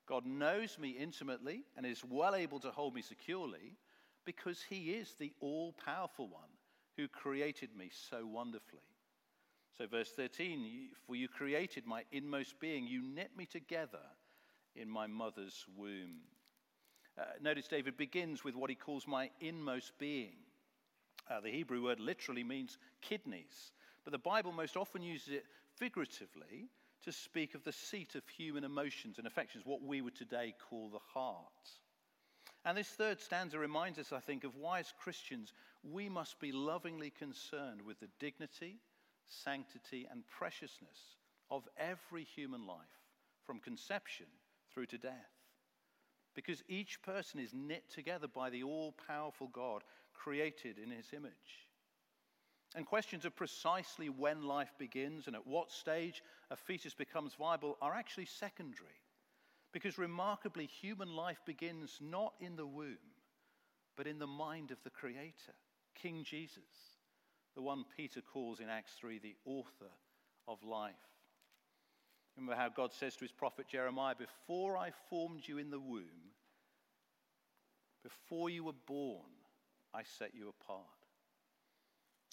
God 0.10 0.26
knows 0.26 0.80
me 0.80 0.90
intimately 0.90 1.62
and 1.78 1.86
is 1.86 2.04
well 2.04 2.34
able 2.34 2.60
to 2.62 2.72
hold 2.72 2.96
me 2.96 3.04
securely 3.04 3.78
because 4.26 4.60
he 4.68 4.94
is 4.94 5.14
the 5.20 5.32
all 5.40 5.76
powerful 5.86 6.28
one 6.28 6.50
who 6.98 7.08
created 7.08 7.70
me 7.78 7.92
so 8.10 8.26
wonderfully. 8.26 8.82
So, 9.78 9.86
verse 9.86 10.10
13, 10.16 10.90
for 11.06 11.16
you 11.16 11.28
created 11.28 11.86
my 11.86 12.04
inmost 12.12 12.60
being, 12.60 12.88
you 12.88 13.02
knit 13.04 13.30
me 13.38 13.46
together 13.46 14.02
in 14.76 14.90
my 14.90 15.06
mother's 15.06 15.64
womb. 15.78 16.22
Uh, 17.18 17.24
notice 17.40 17.68
David 17.68 17.96
begins 17.96 18.44
with 18.44 18.56
what 18.56 18.70
he 18.70 18.76
calls 18.76 19.08
my 19.08 19.30
inmost 19.40 19.94
being. 20.00 20.34
Uh, 21.30 21.40
the 21.40 21.52
Hebrew 21.52 21.84
word 21.84 22.00
literally 22.00 22.44
means 22.44 22.80
kidneys, 23.02 23.72
but 24.04 24.12
the 24.12 24.18
Bible 24.18 24.52
most 24.52 24.76
often 24.76 25.04
uses 25.04 25.30
it 25.30 25.46
figuratively 25.76 26.70
to 27.04 27.12
speak 27.12 27.56
of 27.56 27.64
the 27.64 27.72
seat 27.72 28.16
of 28.16 28.28
human 28.28 28.64
emotions 28.64 29.18
and 29.18 29.28
affections, 29.28 29.66
what 29.66 29.82
we 29.82 30.02
would 30.02 30.16
today 30.16 30.54
call 30.70 30.90
the 30.90 31.00
heart. 31.14 31.70
And 32.66 32.78
this 32.78 32.90
third 32.90 33.22
stanza 33.22 33.58
reminds 33.58 33.98
us, 34.00 34.12
I 34.12 34.20
think, 34.20 34.44
of 34.44 34.56
why 34.56 34.80
as 34.80 34.94
Christians 35.02 35.54
we 35.84 36.10
must 36.10 36.40
be 36.40 36.52
lovingly 36.52 37.10
concerned 37.10 37.82
with 37.82 38.00
the 38.00 38.10
dignity, 38.20 38.80
sanctity, 39.30 40.08
and 40.12 40.28
preciousness 40.28 41.16
of 41.50 41.68
every 41.78 42.26
human 42.26 42.68
life 42.68 42.78
from 43.46 43.60
conception 43.60 44.26
through 44.74 44.88
to 44.88 44.98
death. 44.98 45.32
because 46.36 46.64
each 46.70 47.02
person 47.02 47.40
is 47.40 47.54
knit 47.54 47.84
together 47.90 48.28
by 48.28 48.50
the 48.50 48.64
all 48.64 48.94
powerful 49.08 49.48
God 49.52 49.84
created 50.14 50.78
in 50.78 50.92
his 50.92 51.08
image. 51.14 51.69
And 52.76 52.86
questions 52.86 53.26
of 53.26 53.36
precisely 53.36 54.10
when 54.10 54.44
life 54.44 54.72
begins 54.78 55.28
and 55.28 55.36
at 55.36 55.48
what 55.48 55.72
stage 55.72 56.22
a 56.52 56.56
fetus 56.56 56.94
becomes 56.94 57.34
viable 57.34 57.78
are 57.82 57.94
actually 57.94 58.26
secondary. 58.26 59.02
Because 59.72 59.98
remarkably, 59.98 60.68
human 60.68 61.16
life 61.16 61.40
begins 61.46 61.98
not 62.00 62.34
in 62.40 62.56
the 62.56 62.66
womb, 62.66 62.98
but 63.98 64.08
in 64.08 64.20
the 64.20 64.28
mind 64.28 64.72
of 64.72 64.78
the 64.84 64.90
Creator, 64.90 65.54
King 65.96 66.24
Jesus, 66.24 66.64
the 67.56 67.62
one 67.62 67.86
Peter 67.98 68.22
calls 68.22 68.60
in 68.60 68.70
Acts 68.70 68.94
3 69.00 69.20
the 69.20 69.36
author 69.46 69.92
of 70.48 70.64
life. 70.64 70.94
Remember 72.36 72.56
how 72.56 72.70
God 72.70 72.94
says 72.94 73.16
to 73.16 73.26
his 73.26 73.32
prophet 73.32 73.68
Jeremiah, 73.68 74.16
Before 74.16 74.78
I 74.78 74.92
formed 75.10 75.42
you 75.46 75.58
in 75.58 75.70
the 75.70 75.80
womb, 75.80 76.32
before 78.04 78.50
you 78.50 78.64
were 78.64 78.72
born, 78.88 79.26
I 79.94 80.04
set 80.04 80.34
you 80.34 80.50
apart. 80.50 80.86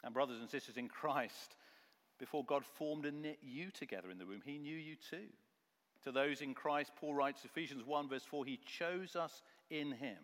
And, 0.06 0.14
brothers 0.14 0.38
and 0.38 0.48
sisters 0.48 0.76
in 0.76 0.88
Christ, 0.88 1.56
before 2.20 2.44
God 2.44 2.64
formed 2.64 3.06
and 3.06 3.22
knit 3.22 3.40
you 3.42 3.72
together 3.72 4.08
in 4.08 4.18
the 4.18 4.24
womb, 4.24 4.40
he 4.44 4.56
knew 4.56 4.76
you 4.76 4.94
too. 5.10 5.26
To 6.04 6.12
those 6.12 6.42
in 6.42 6.54
Christ, 6.54 6.92
Paul 6.94 7.12
writes, 7.12 7.44
Ephesians 7.44 7.84
1, 7.84 8.08
verse 8.08 8.22
4, 8.22 8.44
He 8.44 8.60
chose 8.64 9.16
us 9.16 9.42
in 9.68 9.90
Him 9.90 10.18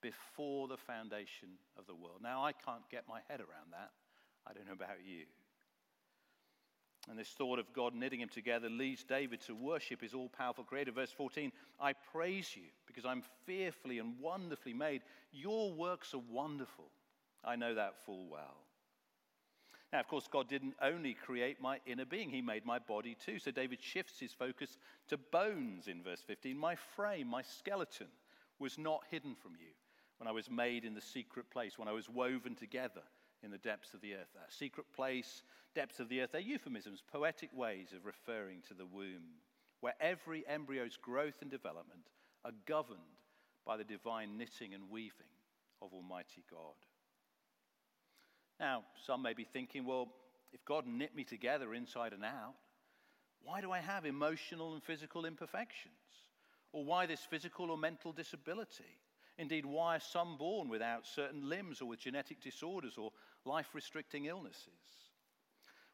before 0.00 0.68
the 0.68 0.76
foundation 0.76 1.48
of 1.76 1.88
the 1.88 1.96
world. 1.96 2.20
Now, 2.22 2.44
I 2.44 2.52
can't 2.52 2.88
get 2.92 3.08
my 3.08 3.18
head 3.28 3.40
around 3.40 3.72
that. 3.72 3.90
I 4.46 4.52
don't 4.52 4.68
know 4.68 4.72
about 4.72 4.98
you. 5.04 5.24
And 7.10 7.18
this 7.18 7.30
thought 7.30 7.58
of 7.58 7.72
God 7.72 7.94
knitting 7.94 8.20
him 8.20 8.28
together 8.28 8.68
leads 8.68 9.02
David 9.02 9.40
to 9.46 9.54
worship 9.54 10.02
his 10.02 10.14
all 10.14 10.28
powerful 10.28 10.62
creator. 10.62 10.92
Verse 10.92 11.10
14 11.10 11.50
I 11.80 11.94
praise 12.12 12.54
you 12.54 12.64
because 12.86 13.04
I'm 13.04 13.24
fearfully 13.46 13.98
and 13.98 14.20
wonderfully 14.20 14.74
made. 14.74 15.00
Your 15.32 15.72
works 15.72 16.14
are 16.14 16.22
wonderful. 16.30 16.84
I 17.44 17.56
know 17.56 17.74
that 17.74 18.04
full 18.04 18.28
well. 18.30 18.58
Now, 19.92 20.00
of 20.00 20.08
course, 20.08 20.28
God 20.30 20.48
didn't 20.48 20.74
only 20.82 21.14
create 21.14 21.60
my 21.60 21.78
inner 21.86 22.04
being, 22.04 22.28
He 22.30 22.42
made 22.42 22.66
my 22.66 22.78
body 22.78 23.16
too. 23.24 23.38
So 23.38 23.50
David 23.50 23.78
shifts 23.82 24.20
his 24.20 24.32
focus 24.32 24.76
to 25.08 25.16
bones 25.16 25.88
in 25.88 26.02
verse 26.02 26.22
15. 26.26 26.58
My 26.58 26.74
frame, 26.74 27.26
my 27.26 27.42
skeleton 27.42 28.08
was 28.58 28.76
not 28.76 29.02
hidden 29.10 29.34
from 29.34 29.52
you 29.58 29.72
when 30.18 30.28
I 30.28 30.32
was 30.32 30.50
made 30.50 30.84
in 30.84 30.94
the 30.94 31.00
secret 31.00 31.48
place, 31.50 31.78
when 31.78 31.88
I 31.88 31.92
was 31.92 32.08
woven 32.08 32.54
together 32.54 33.02
in 33.42 33.50
the 33.50 33.58
depths 33.58 33.94
of 33.94 34.00
the 34.00 34.14
earth. 34.14 34.28
That 34.34 34.52
secret 34.52 34.86
place, 34.94 35.42
depths 35.74 36.00
of 36.00 36.08
the 36.08 36.20
earth, 36.20 36.30
they're 36.32 36.40
euphemisms, 36.40 37.02
poetic 37.10 37.50
ways 37.54 37.92
of 37.96 38.04
referring 38.04 38.62
to 38.68 38.74
the 38.74 38.86
womb, 38.86 39.40
where 39.80 39.94
every 40.00 40.44
embryo's 40.48 40.96
growth 40.96 41.40
and 41.40 41.50
development 41.50 42.10
are 42.44 42.52
governed 42.66 42.98
by 43.64 43.76
the 43.76 43.84
divine 43.84 44.36
knitting 44.36 44.74
and 44.74 44.90
weaving 44.90 45.26
of 45.80 45.92
Almighty 45.92 46.42
God. 46.50 46.74
Now, 48.60 48.84
some 49.06 49.22
may 49.22 49.34
be 49.34 49.44
thinking, 49.44 49.84
well, 49.84 50.08
if 50.52 50.64
God 50.64 50.86
knit 50.86 51.14
me 51.14 51.24
together 51.24 51.74
inside 51.74 52.12
and 52.12 52.24
out, 52.24 52.54
why 53.42 53.60
do 53.60 53.70
I 53.70 53.78
have 53.78 54.04
emotional 54.04 54.74
and 54.74 54.82
physical 54.82 55.24
imperfections? 55.24 55.94
Or 56.72 56.84
why 56.84 57.06
this 57.06 57.20
physical 57.20 57.70
or 57.70 57.78
mental 57.78 58.12
disability? 58.12 58.98
Indeed, 59.38 59.64
why 59.64 59.96
are 59.96 60.00
some 60.00 60.36
born 60.36 60.68
without 60.68 61.06
certain 61.06 61.48
limbs 61.48 61.80
or 61.80 61.86
with 61.86 62.00
genetic 62.00 62.40
disorders 62.40 62.98
or 62.98 63.12
life 63.44 63.68
restricting 63.74 64.26
illnesses? 64.26 64.72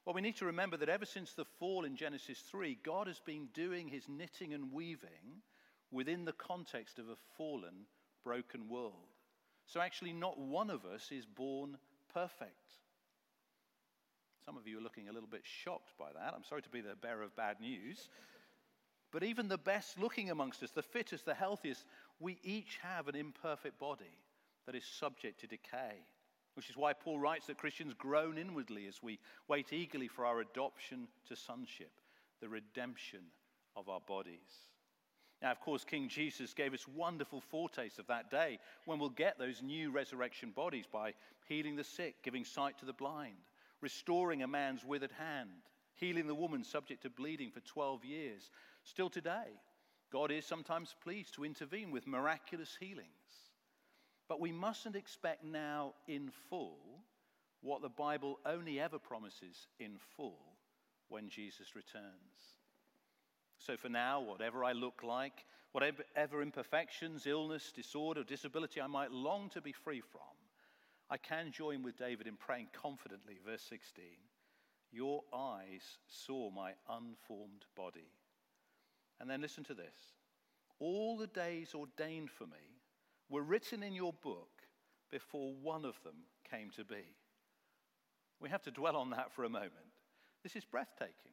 Well, 0.04 0.14
we 0.14 0.22
need 0.22 0.36
to 0.36 0.46
remember 0.46 0.76
that 0.78 0.88
ever 0.88 1.06
since 1.06 1.32
the 1.32 1.44
fall 1.58 1.84
in 1.84 1.96
Genesis 1.96 2.40
3, 2.50 2.78
God 2.82 3.06
has 3.06 3.20
been 3.20 3.48
doing 3.54 3.88
his 3.88 4.08
knitting 4.08 4.52
and 4.52 4.72
weaving 4.72 5.42
within 5.90 6.24
the 6.24 6.32
context 6.32 6.98
of 6.98 7.08
a 7.08 7.16
fallen, 7.36 7.86
broken 8.22 8.68
world. 8.68 9.14
So, 9.66 9.80
actually, 9.80 10.12
not 10.12 10.38
one 10.38 10.68
of 10.68 10.84
us 10.84 11.10
is 11.10 11.24
born 11.24 11.78
perfect. 12.14 12.54
Some 14.46 14.56
of 14.56 14.66
you 14.66 14.78
are 14.78 14.82
looking 14.82 15.08
a 15.08 15.12
little 15.12 15.28
bit 15.28 15.42
shocked 15.44 15.92
by 15.98 16.12
that. 16.14 16.32
I'm 16.34 16.44
sorry 16.44 16.62
to 16.62 16.68
be 16.68 16.80
the 16.80 16.94
bearer 16.94 17.22
of 17.22 17.34
bad 17.34 17.60
news. 17.60 18.08
But 19.12 19.22
even 19.22 19.48
the 19.48 19.58
best 19.58 19.98
looking 19.98 20.30
amongst 20.30 20.62
us, 20.62 20.70
the 20.70 20.82
fittest, 20.82 21.24
the 21.24 21.34
healthiest, 21.34 21.84
we 22.20 22.38
each 22.42 22.78
have 22.82 23.08
an 23.08 23.16
imperfect 23.16 23.78
body 23.78 24.18
that 24.66 24.74
is 24.74 24.84
subject 24.84 25.40
to 25.40 25.46
decay. 25.46 26.04
Which 26.54 26.70
is 26.70 26.76
why 26.76 26.92
Paul 26.92 27.18
writes 27.18 27.46
that 27.46 27.58
Christians 27.58 27.94
groan 27.94 28.38
inwardly 28.38 28.86
as 28.86 29.02
we 29.02 29.18
wait 29.48 29.72
eagerly 29.72 30.08
for 30.08 30.24
our 30.24 30.40
adoption 30.40 31.08
to 31.28 31.36
sonship, 31.36 31.90
the 32.40 32.48
redemption 32.48 33.20
of 33.76 33.88
our 33.88 34.00
bodies. 34.00 34.73
Now, 35.42 35.50
of 35.50 35.60
course, 35.60 35.84
King 35.84 36.08
Jesus 36.08 36.54
gave 36.54 36.72
us 36.72 36.88
wonderful 36.88 37.40
foretastes 37.40 37.98
of 37.98 38.06
that 38.06 38.30
day 38.30 38.58
when 38.86 38.98
we'll 38.98 39.10
get 39.10 39.38
those 39.38 39.62
new 39.62 39.90
resurrection 39.90 40.50
bodies 40.50 40.86
by 40.90 41.14
healing 41.48 41.76
the 41.76 41.84
sick, 41.84 42.22
giving 42.22 42.44
sight 42.44 42.78
to 42.78 42.86
the 42.86 42.92
blind, 42.92 43.36
restoring 43.80 44.42
a 44.42 44.46
man's 44.46 44.84
withered 44.84 45.12
hand, 45.12 45.50
healing 45.94 46.26
the 46.26 46.34
woman 46.34 46.64
subject 46.64 47.02
to 47.02 47.10
bleeding 47.10 47.50
for 47.50 47.60
12 47.60 48.04
years. 48.04 48.50
Still 48.84 49.10
today, 49.10 49.60
God 50.10 50.30
is 50.30 50.46
sometimes 50.46 50.94
pleased 51.02 51.34
to 51.34 51.44
intervene 51.44 51.90
with 51.90 52.06
miraculous 52.06 52.76
healings. 52.78 53.08
But 54.28 54.40
we 54.40 54.52
mustn't 54.52 54.96
expect 54.96 55.44
now 55.44 55.94
in 56.08 56.30
full 56.48 56.78
what 57.60 57.82
the 57.82 57.88
Bible 57.88 58.38
only 58.46 58.80
ever 58.80 58.98
promises 58.98 59.66
in 59.78 59.96
full 60.16 60.38
when 61.08 61.28
Jesus 61.28 61.74
returns. 61.74 62.04
So, 63.64 63.78
for 63.78 63.88
now, 63.88 64.20
whatever 64.20 64.62
I 64.62 64.72
look 64.72 65.02
like, 65.02 65.46
whatever 65.72 66.42
imperfections, 66.42 67.26
illness, 67.26 67.72
disorder, 67.74 68.22
disability 68.22 68.80
I 68.80 68.86
might 68.86 69.10
long 69.10 69.48
to 69.50 69.62
be 69.62 69.72
free 69.72 70.02
from, 70.02 70.20
I 71.08 71.16
can 71.16 71.50
join 71.50 71.82
with 71.82 71.96
David 71.96 72.26
in 72.26 72.36
praying 72.36 72.68
confidently, 72.78 73.38
verse 73.46 73.62
16 73.62 74.04
Your 74.92 75.22
eyes 75.32 75.98
saw 76.06 76.50
my 76.50 76.72
unformed 76.90 77.64
body. 77.74 78.12
And 79.18 79.30
then 79.30 79.40
listen 79.40 79.64
to 79.64 79.74
this 79.74 79.94
all 80.78 81.16
the 81.16 81.28
days 81.28 81.74
ordained 81.74 82.30
for 82.30 82.44
me 82.44 82.82
were 83.30 83.42
written 83.42 83.82
in 83.82 83.94
your 83.94 84.12
book 84.12 84.50
before 85.10 85.54
one 85.62 85.86
of 85.86 85.94
them 86.02 86.16
came 86.50 86.68
to 86.70 86.84
be. 86.84 87.04
We 88.40 88.50
have 88.50 88.62
to 88.62 88.70
dwell 88.70 88.96
on 88.96 89.10
that 89.10 89.32
for 89.32 89.44
a 89.44 89.48
moment. 89.48 89.72
This 90.42 90.56
is 90.56 90.64
breathtaking. 90.64 91.32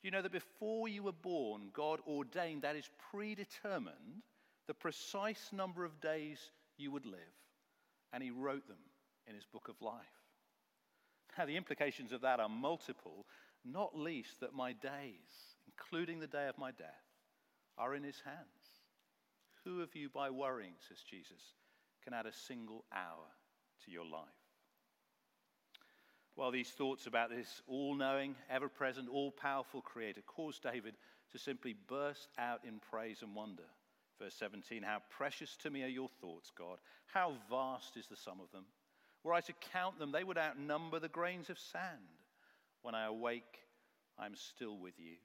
Do 0.00 0.06
you 0.06 0.12
know 0.12 0.22
that 0.22 0.32
before 0.32 0.88
you 0.88 1.02
were 1.02 1.12
born, 1.12 1.70
God 1.72 2.00
ordained, 2.06 2.62
that 2.62 2.76
is 2.76 2.88
predetermined, 3.10 4.22
the 4.66 4.74
precise 4.74 5.50
number 5.52 5.84
of 5.84 6.00
days 6.00 6.38
you 6.76 6.92
would 6.92 7.04
live? 7.04 7.18
And 8.12 8.22
He 8.22 8.30
wrote 8.30 8.66
them 8.68 8.78
in 9.26 9.34
His 9.34 9.44
book 9.44 9.68
of 9.68 9.80
life. 9.82 10.04
Now, 11.36 11.46
the 11.46 11.56
implications 11.56 12.12
of 12.12 12.20
that 12.22 12.40
are 12.40 12.48
multiple, 12.48 13.26
not 13.64 13.96
least 13.98 14.40
that 14.40 14.54
my 14.54 14.72
days, 14.72 15.56
including 15.66 16.20
the 16.20 16.26
day 16.26 16.48
of 16.48 16.58
my 16.58 16.70
death, 16.70 16.88
are 17.76 17.94
in 17.94 18.04
His 18.04 18.20
hands. 18.24 18.38
Who 19.64 19.82
of 19.82 19.94
you, 19.94 20.08
by 20.08 20.30
worrying, 20.30 20.74
says 20.88 20.98
Jesus, 21.08 21.42
can 22.04 22.14
add 22.14 22.26
a 22.26 22.32
single 22.32 22.84
hour 22.92 23.26
to 23.84 23.90
your 23.90 24.04
life? 24.04 24.37
Well, 26.38 26.52
these 26.52 26.70
thoughts 26.70 27.08
about 27.08 27.30
this 27.30 27.62
all 27.66 27.96
knowing, 27.96 28.36
ever 28.48 28.68
present, 28.68 29.08
all 29.08 29.32
powerful 29.32 29.80
Creator 29.80 30.20
caused 30.24 30.62
David 30.62 30.94
to 31.32 31.38
simply 31.38 31.74
burst 31.88 32.28
out 32.38 32.60
in 32.64 32.78
praise 32.92 33.22
and 33.22 33.34
wonder. 33.34 33.64
Verse 34.20 34.36
17 34.38 34.84
How 34.84 35.02
precious 35.10 35.56
to 35.64 35.70
me 35.70 35.82
are 35.82 35.88
your 35.88 36.08
thoughts, 36.20 36.52
God. 36.56 36.78
How 37.06 37.32
vast 37.50 37.96
is 37.96 38.06
the 38.06 38.14
sum 38.14 38.38
of 38.40 38.52
them. 38.52 38.66
Were 39.24 39.34
I 39.34 39.40
to 39.40 39.52
count 39.72 39.98
them, 39.98 40.12
they 40.12 40.22
would 40.22 40.38
outnumber 40.38 41.00
the 41.00 41.08
grains 41.08 41.50
of 41.50 41.58
sand. 41.58 42.22
When 42.82 42.94
I 42.94 43.06
awake, 43.06 43.66
I 44.16 44.26
am 44.26 44.36
still 44.36 44.78
with 44.78 44.94
you. 44.96 45.16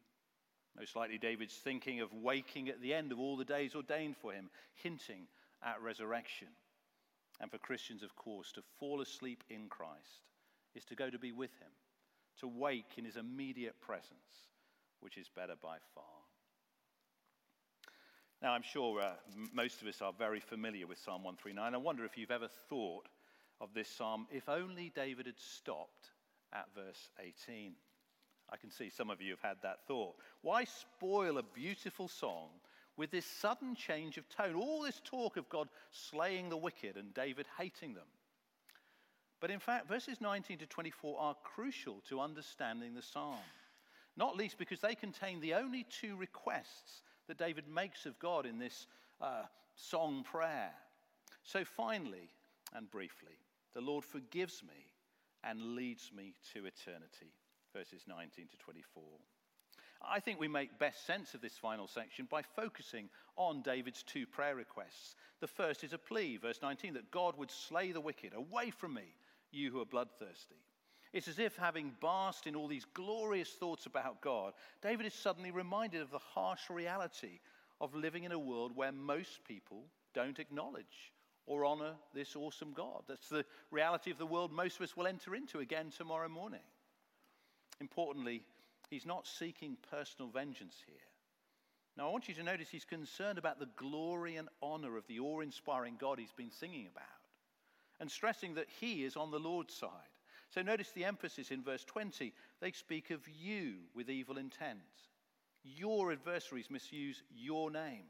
Most 0.75 0.95
likely, 0.95 1.19
David's 1.19 1.53
thinking 1.53 2.01
of 2.01 2.11
waking 2.11 2.69
at 2.69 2.81
the 2.81 2.95
end 2.95 3.11
of 3.11 3.19
all 3.19 3.37
the 3.37 3.45
days 3.45 3.75
ordained 3.75 4.17
for 4.17 4.33
him, 4.33 4.49
hinting 4.73 5.27
at 5.63 5.79
resurrection. 5.79 6.47
And 7.39 7.51
for 7.51 7.59
Christians, 7.59 8.01
of 8.01 8.15
course, 8.15 8.51
to 8.53 8.63
fall 8.79 8.99
asleep 8.99 9.43
in 9.51 9.67
Christ 9.69 10.23
is 10.75 10.85
to 10.85 10.95
go 10.95 11.09
to 11.09 11.19
be 11.19 11.31
with 11.31 11.51
him, 11.59 11.71
to 12.39 12.47
wake 12.47 12.93
in 12.97 13.05
his 13.05 13.15
immediate 13.15 13.79
presence, 13.81 14.49
which 14.99 15.17
is 15.17 15.29
better 15.35 15.55
by 15.61 15.77
far. 15.93 16.03
Now, 18.41 18.51
I'm 18.51 18.61
sure 18.61 18.99
uh, 18.99 19.13
most 19.53 19.81
of 19.81 19.87
us 19.87 20.01
are 20.01 20.11
very 20.11 20.41
familiar 20.41 20.85
with 20.85 20.97
Psalm 20.97 21.23
139. 21.23 21.73
I 21.73 21.77
wonder 21.77 22.03
if 22.03 22.17
you've 22.17 22.29
ever 22.29 22.49
thought 22.69 23.07
of 23.61 23.73
this 23.73 23.87
psalm, 23.87 24.27
if 24.31 24.49
only 24.49 24.91
David 24.93 25.27
had 25.27 25.39
stopped 25.39 26.09
at 26.51 26.65
verse 26.75 27.09
18. 27.19 27.73
I 28.51 28.57
can 28.57 28.69
see 28.69 28.89
some 28.89 29.09
of 29.09 29.21
you 29.21 29.31
have 29.31 29.41
had 29.41 29.57
that 29.63 29.87
thought. 29.87 30.15
Why 30.41 30.65
spoil 30.65 31.37
a 31.37 31.43
beautiful 31.43 32.09
song 32.09 32.49
with 32.97 33.11
this 33.11 33.25
sudden 33.25 33.75
change 33.75 34.17
of 34.17 34.27
tone? 34.27 34.55
All 34.55 34.81
this 34.81 35.01
talk 35.05 35.37
of 35.37 35.47
God 35.47 35.69
slaying 35.91 36.49
the 36.49 36.57
wicked 36.57 36.97
and 36.97 37.13
David 37.13 37.45
hating 37.57 37.93
them. 37.93 38.07
But 39.43 39.51
in 39.51 39.59
fact, 39.59 39.89
verses 39.89 40.21
19 40.21 40.59
to 40.59 40.65
24 40.65 41.19
are 41.19 41.35
crucial 41.43 42.01
to 42.07 42.21
understanding 42.21 42.93
the 42.93 43.01
psalm, 43.01 43.43
not 44.15 44.37
least 44.37 44.57
because 44.57 44.79
they 44.79 44.95
contain 44.95 45.41
the 45.41 45.55
only 45.55 45.85
two 45.99 46.15
requests 46.15 47.01
that 47.27 47.39
David 47.39 47.65
makes 47.67 48.05
of 48.05 48.17
God 48.19 48.45
in 48.45 48.57
this 48.57 48.87
uh, 49.19 49.41
song 49.75 50.23
prayer. 50.23 50.71
So 51.43 51.65
finally 51.65 52.29
and 52.73 52.89
briefly, 52.89 53.35
the 53.73 53.81
Lord 53.81 54.05
forgives 54.05 54.63
me 54.63 54.87
and 55.43 55.75
leads 55.75 56.09
me 56.15 56.35
to 56.53 56.59
eternity. 56.59 57.33
Verses 57.75 58.05
19 58.07 58.47
to 58.47 58.57
24. 58.59 59.03
I 60.09 60.21
think 60.21 60.39
we 60.39 60.47
make 60.47 60.79
best 60.79 61.05
sense 61.05 61.33
of 61.33 61.41
this 61.41 61.57
final 61.57 61.87
section 61.87 62.29
by 62.31 62.43
focusing 62.55 63.09
on 63.35 63.61
David's 63.61 64.03
two 64.03 64.25
prayer 64.25 64.55
requests. 64.55 65.15
The 65.41 65.47
first 65.47 65.83
is 65.83 65.91
a 65.91 65.97
plea, 65.97 66.37
verse 66.37 66.59
19, 66.61 66.93
that 66.93 67.11
God 67.11 67.37
would 67.37 67.51
slay 67.51 67.91
the 67.91 67.99
wicked. 67.99 68.33
Away 68.33 68.69
from 68.69 68.93
me, 68.93 69.13
you 69.53 69.71
who 69.71 69.81
are 69.81 69.85
bloodthirsty. 69.85 70.55
It's 71.13 71.27
as 71.27 71.37
if, 71.37 71.55
having 71.55 71.93
basked 72.01 72.47
in 72.47 72.55
all 72.55 72.67
these 72.67 72.85
glorious 72.93 73.49
thoughts 73.49 73.85
about 73.85 74.21
God, 74.21 74.53
David 74.81 75.05
is 75.05 75.13
suddenly 75.13 75.51
reminded 75.51 76.01
of 76.01 76.09
the 76.09 76.17
harsh 76.17 76.69
reality 76.69 77.39
of 77.79 77.93
living 77.93 78.23
in 78.23 78.31
a 78.31 78.39
world 78.39 78.71
where 78.75 78.91
most 78.91 79.43
people 79.47 79.83
don't 80.15 80.39
acknowledge 80.39 81.13
or 81.45 81.65
honor 81.65 81.93
this 82.15 82.35
awesome 82.35 82.73
God. 82.73 83.03
That's 83.07 83.29
the 83.29 83.45
reality 83.69 84.09
of 84.09 84.17
the 84.17 84.25
world 84.25 84.51
most 84.51 84.77
of 84.77 84.83
us 84.83 84.97
will 84.97 85.07
enter 85.07 85.35
into 85.35 85.59
again 85.59 85.91
tomorrow 85.95 86.29
morning. 86.29 86.61
Importantly, 87.79 88.43
he's 88.89 89.05
not 89.05 89.27
seeking 89.27 89.77
personal 89.91 90.31
vengeance 90.31 90.77
here. 90.87 90.95
Now, 91.95 92.07
I 92.07 92.11
want 92.11 92.27
you 92.27 92.33
to 92.35 92.43
notice 92.43 92.69
he's 92.69 92.85
concerned 92.85 93.37
about 93.37 93.59
the 93.59 93.69
glory 93.75 94.37
and 94.37 94.49
honor 94.63 94.97
of 94.97 95.05
the 95.05 95.19
awe 95.19 95.41
inspiring 95.41 95.95
God 95.99 96.17
he's 96.17 96.31
been 96.31 96.49
singing 96.49 96.87
about 96.87 97.22
and 97.99 98.09
stressing 98.09 98.55
that 98.55 98.67
he 98.79 99.03
is 99.03 99.15
on 99.15 99.31
the 99.31 99.39
Lord's 99.39 99.73
side. 99.73 99.89
So, 100.49 100.61
notice 100.61 100.91
the 100.91 101.05
emphasis 101.05 101.51
in 101.51 101.63
verse 101.63 101.83
20. 101.83 102.33
They 102.61 102.71
speak 102.71 103.09
of 103.09 103.21
you 103.27 103.75
with 103.95 104.09
evil 104.09 104.37
intent. 104.37 104.79
Your 105.63 106.11
adversaries 106.11 106.69
misuse 106.69 107.23
your 107.33 107.71
name. 107.71 108.05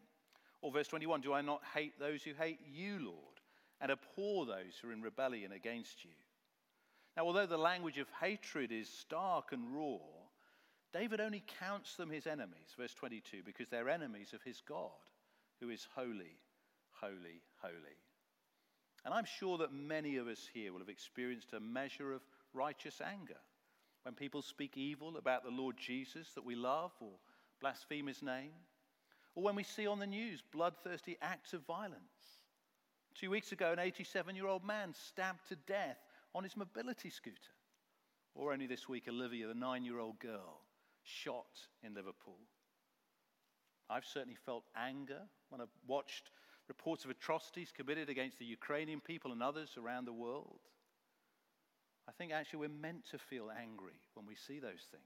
Or 0.62 0.72
verse 0.72 0.88
21 0.88 1.22
Do 1.22 1.34
I 1.34 1.42
not 1.42 1.62
hate 1.74 2.00
those 2.00 2.24
who 2.24 2.34
hate 2.34 2.60
you, 2.74 3.00
Lord, 3.00 3.40
and 3.80 3.92
abhor 3.92 4.46
those 4.46 4.78
who 4.82 4.90
are 4.90 4.94
in 4.94 5.02
rebellion 5.02 5.52
against 5.52 6.04
you? 6.04 6.12
Now, 7.16 7.24
although 7.24 7.46
the 7.46 7.58
language 7.58 8.00
of 8.00 8.08
hatred 8.20 8.72
is 8.72 8.90
stark 8.90 9.52
and 9.52 9.76
raw, 9.76 10.00
David 10.94 11.20
only 11.20 11.44
counts 11.60 11.96
them 11.96 12.10
his 12.10 12.28
enemies, 12.28 12.76
verse 12.78 12.94
22, 12.94 13.42
because 13.46 13.68
they're 13.70 13.90
enemies 13.90 14.34
of 14.34 14.42
his 14.44 14.62
God, 14.68 14.92
who 15.60 15.70
is 15.70 15.88
holy, 15.96 16.38
holy, 16.92 17.42
holy. 17.62 17.98
And 19.06 19.14
I'm 19.14 19.26
sure 19.26 19.58
that 19.58 19.74
many 19.74 20.18
of 20.18 20.28
us 20.28 20.50
here 20.54 20.72
will 20.72 20.80
have 20.80 20.90
experienced 20.90 21.54
a 21.54 21.60
measure 21.60 22.14
of 22.14 22.22
righteous 22.54 23.02
anger 23.02 23.38
when 24.04 24.16
people 24.16 24.42
speak 24.42 24.78
evil 24.78 25.18
about 25.18 25.44
the 25.44 25.52
Lord 25.52 25.76
Jesus 25.78 26.30
that 26.36 26.46
we 26.46 26.56
love 26.56 26.92
or 27.00 27.12
blaspheme 27.60 28.08
his 28.08 28.22
name. 28.22 28.52
Or 29.36 29.44
when 29.44 29.56
we 29.56 29.64
see 29.64 29.88
on 29.88 30.00
the 30.00 30.08
news 30.08 30.44
bloodthirsty 30.52 31.18
acts 31.22 31.54
of 31.54 31.66
violence. 31.66 32.40
Two 33.16 33.30
weeks 33.30 33.52
ago, 33.52 33.72
an 33.72 33.80
87 33.80 34.36
year 34.36 34.48
old 34.48 34.64
man 34.64 34.94
stabbed 34.94 35.48
to 35.50 35.56
death 35.68 35.98
on 36.36 36.44
his 36.44 36.58
mobility 36.58 37.10
scooter. 37.10 37.38
Or 38.36 38.54
only 38.54 38.68
this 38.68 38.90
week, 38.90 39.08
Olivia, 39.08 39.48
the 39.48 39.54
nine 39.54 39.86
year 39.86 40.00
old 40.00 40.20
girl, 40.20 40.62
shot 41.04 41.60
in 41.84 41.94
Liverpool. 41.94 42.40
I've 43.90 44.06
certainly 44.06 44.38
felt 44.46 44.64
anger 44.76 45.22
when 45.50 45.62
I've 45.62 45.68
watched 45.88 46.32
reports 46.68 47.04
of 47.04 47.12
atrocities 47.12 47.74
committed 47.76 48.10
against 48.10 48.40
the 48.40 48.46
Ukrainian 48.46 49.00
people 49.00 49.32
and 49.32 49.44
others 49.44 49.72
around 49.78 50.06
the 50.06 50.14
world. 50.14 50.60
I 52.08 52.12
think 52.12 52.32
actually 52.32 52.60
we're 52.60 52.82
meant 52.82 53.06
to 53.12 53.18
feel 53.18 53.50
angry 53.50 54.00
when 54.14 54.26
we 54.26 54.36
see 54.36 54.60
those 54.60 54.88
things. 54.92 55.04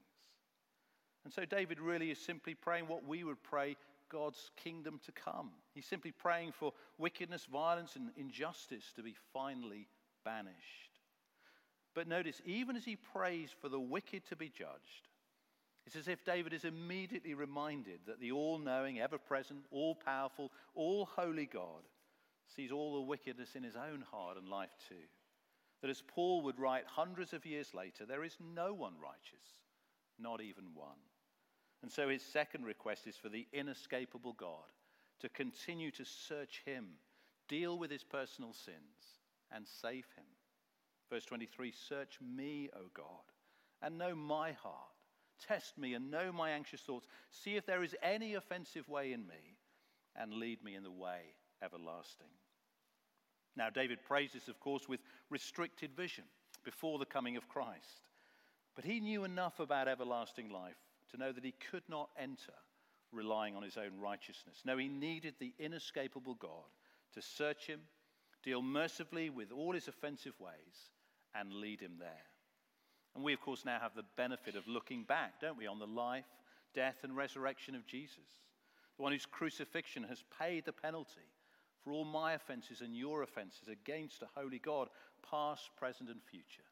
And 1.24 1.32
so 1.32 1.44
David 1.44 1.80
really 1.80 2.10
is 2.10 2.18
simply 2.18 2.54
praying 2.54 2.86
what 2.86 3.06
we 3.06 3.24
would 3.24 3.42
pray 3.42 3.76
God's 4.10 4.50
kingdom 4.56 5.00
to 5.04 5.12
come. 5.12 5.50
He's 5.74 5.86
simply 5.86 6.12
praying 6.12 6.52
for 6.52 6.72
wickedness, 6.96 7.44
violence, 7.44 7.96
and 7.96 8.10
injustice 8.16 8.92
to 8.96 9.02
be 9.02 9.14
finally 9.32 9.88
banished. 10.24 10.56
But 11.94 12.08
notice, 12.08 12.40
even 12.44 12.76
as 12.76 12.84
he 12.84 12.96
prays 12.96 13.50
for 13.60 13.68
the 13.68 13.80
wicked 13.80 14.24
to 14.28 14.36
be 14.36 14.48
judged, 14.48 15.07
it's 15.88 15.96
as 15.96 16.08
if 16.08 16.22
David 16.22 16.52
is 16.52 16.66
immediately 16.66 17.32
reminded 17.32 18.00
that 18.06 18.20
the 18.20 18.30
all 18.30 18.58
knowing, 18.58 19.00
ever 19.00 19.16
present, 19.16 19.60
all 19.70 19.94
powerful, 19.94 20.52
all 20.74 21.06
holy 21.06 21.46
God 21.46 21.80
sees 22.54 22.70
all 22.70 22.96
the 22.96 23.08
wickedness 23.08 23.54
in 23.54 23.62
his 23.62 23.74
own 23.74 24.02
heart 24.02 24.36
and 24.36 24.50
life 24.50 24.76
too. 24.86 25.06
That 25.80 25.88
as 25.88 26.02
Paul 26.06 26.42
would 26.42 26.58
write 26.58 26.84
hundreds 26.86 27.32
of 27.32 27.46
years 27.46 27.72
later, 27.72 28.04
there 28.04 28.22
is 28.22 28.36
no 28.54 28.74
one 28.74 28.96
righteous, 29.02 29.46
not 30.18 30.42
even 30.42 30.74
one. 30.74 31.00
And 31.80 31.90
so 31.90 32.10
his 32.10 32.20
second 32.20 32.66
request 32.66 33.06
is 33.06 33.16
for 33.16 33.30
the 33.30 33.46
inescapable 33.54 34.34
God 34.34 34.70
to 35.20 35.30
continue 35.30 35.90
to 35.92 36.04
search 36.04 36.60
him, 36.66 36.84
deal 37.48 37.78
with 37.78 37.90
his 37.90 38.04
personal 38.04 38.52
sins, 38.52 38.76
and 39.50 39.66
save 39.66 40.04
him. 40.18 40.26
Verse 41.10 41.24
23 41.24 41.72
Search 41.72 42.18
me, 42.20 42.68
O 42.76 42.90
God, 42.92 43.24
and 43.80 43.96
know 43.96 44.14
my 44.14 44.52
heart. 44.52 44.97
Test 45.46 45.78
me 45.78 45.94
and 45.94 46.10
know 46.10 46.32
my 46.32 46.50
anxious 46.50 46.80
thoughts. 46.80 47.06
See 47.30 47.56
if 47.56 47.66
there 47.66 47.82
is 47.82 47.94
any 48.02 48.34
offensive 48.34 48.88
way 48.88 49.12
in 49.12 49.26
me, 49.26 49.56
and 50.16 50.32
lead 50.32 50.62
me 50.64 50.74
in 50.74 50.82
the 50.82 50.90
way 50.90 51.34
everlasting. 51.62 52.26
Now, 53.56 53.70
David 53.70 54.04
prays 54.04 54.32
this, 54.32 54.48
of 54.48 54.60
course, 54.60 54.88
with 54.88 55.00
restricted 55.30 55.96
vision 55.96 56.24
before 56.64 56.98
the 56.98 57.04
coming 57.04 57.36
of 57.36 57.48
Christ. 57.48 58.08
But 58.74 58.84
he 58.84 59.00
knew 59.00 59.24
enough 59.24 59.58
about 59.58 59.88
everlasting 59.88 60.50
life 60.50 60.76
to 61.10 61.16
know 61.16 61.32
that 61.32 61.44
he 61.44 61.54
could 61.70 61.82
not 61.88 62.10
enter 62.16 62.52
relying 63.12 63.56
on 63.56 63.62
his 63.62 63.76
own 63.76 63.98
righteousness. 63.98 64.62
No, 64.64 64.76
he 64.76 64.88
needed 64.88 65.34
the 65.38 65.54
inescapable 65.58 66.34
God 66.34 66.70
to 67.14 67.22
search 67.22 67.66
him, 67.66 67.80
deal 68.44 68.62
mercifully 68.62 69.30
with 69.30 69.50
all 69.50 69.72
his 69.72 69.88
offensive 69.88 70.38
ways, 70.38 70.90
and 71.34 71.52
lead 71.52 71.80
him 71.80 71.94
there. 71.98 72.27
And 73.14 73.24
we, 73.24 73.32
of 73.32 73.40
course, 73.40 73.64
now 73.64 73.78
have 73.80 73.94
the 73.94 74.04
benefit 74.16 74.54
of 74.54 74.68
looking 74.68 75.04
back, 75.04 75.40
don't 75.40 75.58
we, 75.58 75.66
on 75.66 75.78
the 75.78 75.86
life, 75.86 76.26
death, 76.74 76.96
and 77.02 77.16
resurrection 77.16 77.74
of 77.74 77.86
Jesus, 77.86 78.16
the 78.96 79.02
one 79.02 79.12
whose 79.12 79.26
crucifixion 79.26 80.04
has 80.04 80.22
paid 80.38 80.64
the 80.64 80.72
penalty 80.72 81.28
for 81.82 81.92
all 81.92 82.04
my 82.04 82.34
offenses 82.34 82.80
and 82.80 82.96
your 82.96 83.22
offenses 83.22 83.68
against 83.68 84.22
a 84.22 84.28
holy 84.34 84.58
God, 84.58 84.88
past, 85.28 85.70
present, 85.76 86.10
and 86.10 86.20
future. 86.22 86.62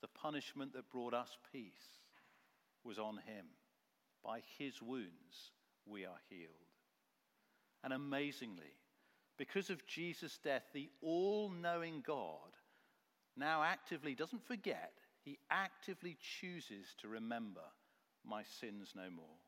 The 0.00 0.08
punishment 0.08 0.72
that 0.72 0.90
brought 0.90 1.14
us 1.14 1.36
peace 1.52 2.00
was 2.84 2.98
on 2.98 3.14
him. 3.26 3.46
By 4.24 4.40
his 4.58 4.80
wounds, 4.80 5.52
we 5.86 6.04
are 6.04 6.20
healed. 6.28 6.50
And 7.84 7.92
amazingly, 7.92 8.76
because 9.36 9.70
of 9.70 9.86
Jesus' 9.86 10.38
death, 10.42 10.62
the 10.72 10.88
all 11.00 11.50
knowing 11.50 12.02
God 12.06 12.56
now 13.36 13.62
actively 13.62 14.14
doesn't 14.14 14.46
forget, 14.46 14.92
he 15.24 15.38
actively 15.50 16.16
chooses 16.40 16.86
to 17.00 17.08
remember 17.08 17.62
my 18.24 18.42
sins 18.60 18.92
no 18.94 19.10
more. 19.10 19.38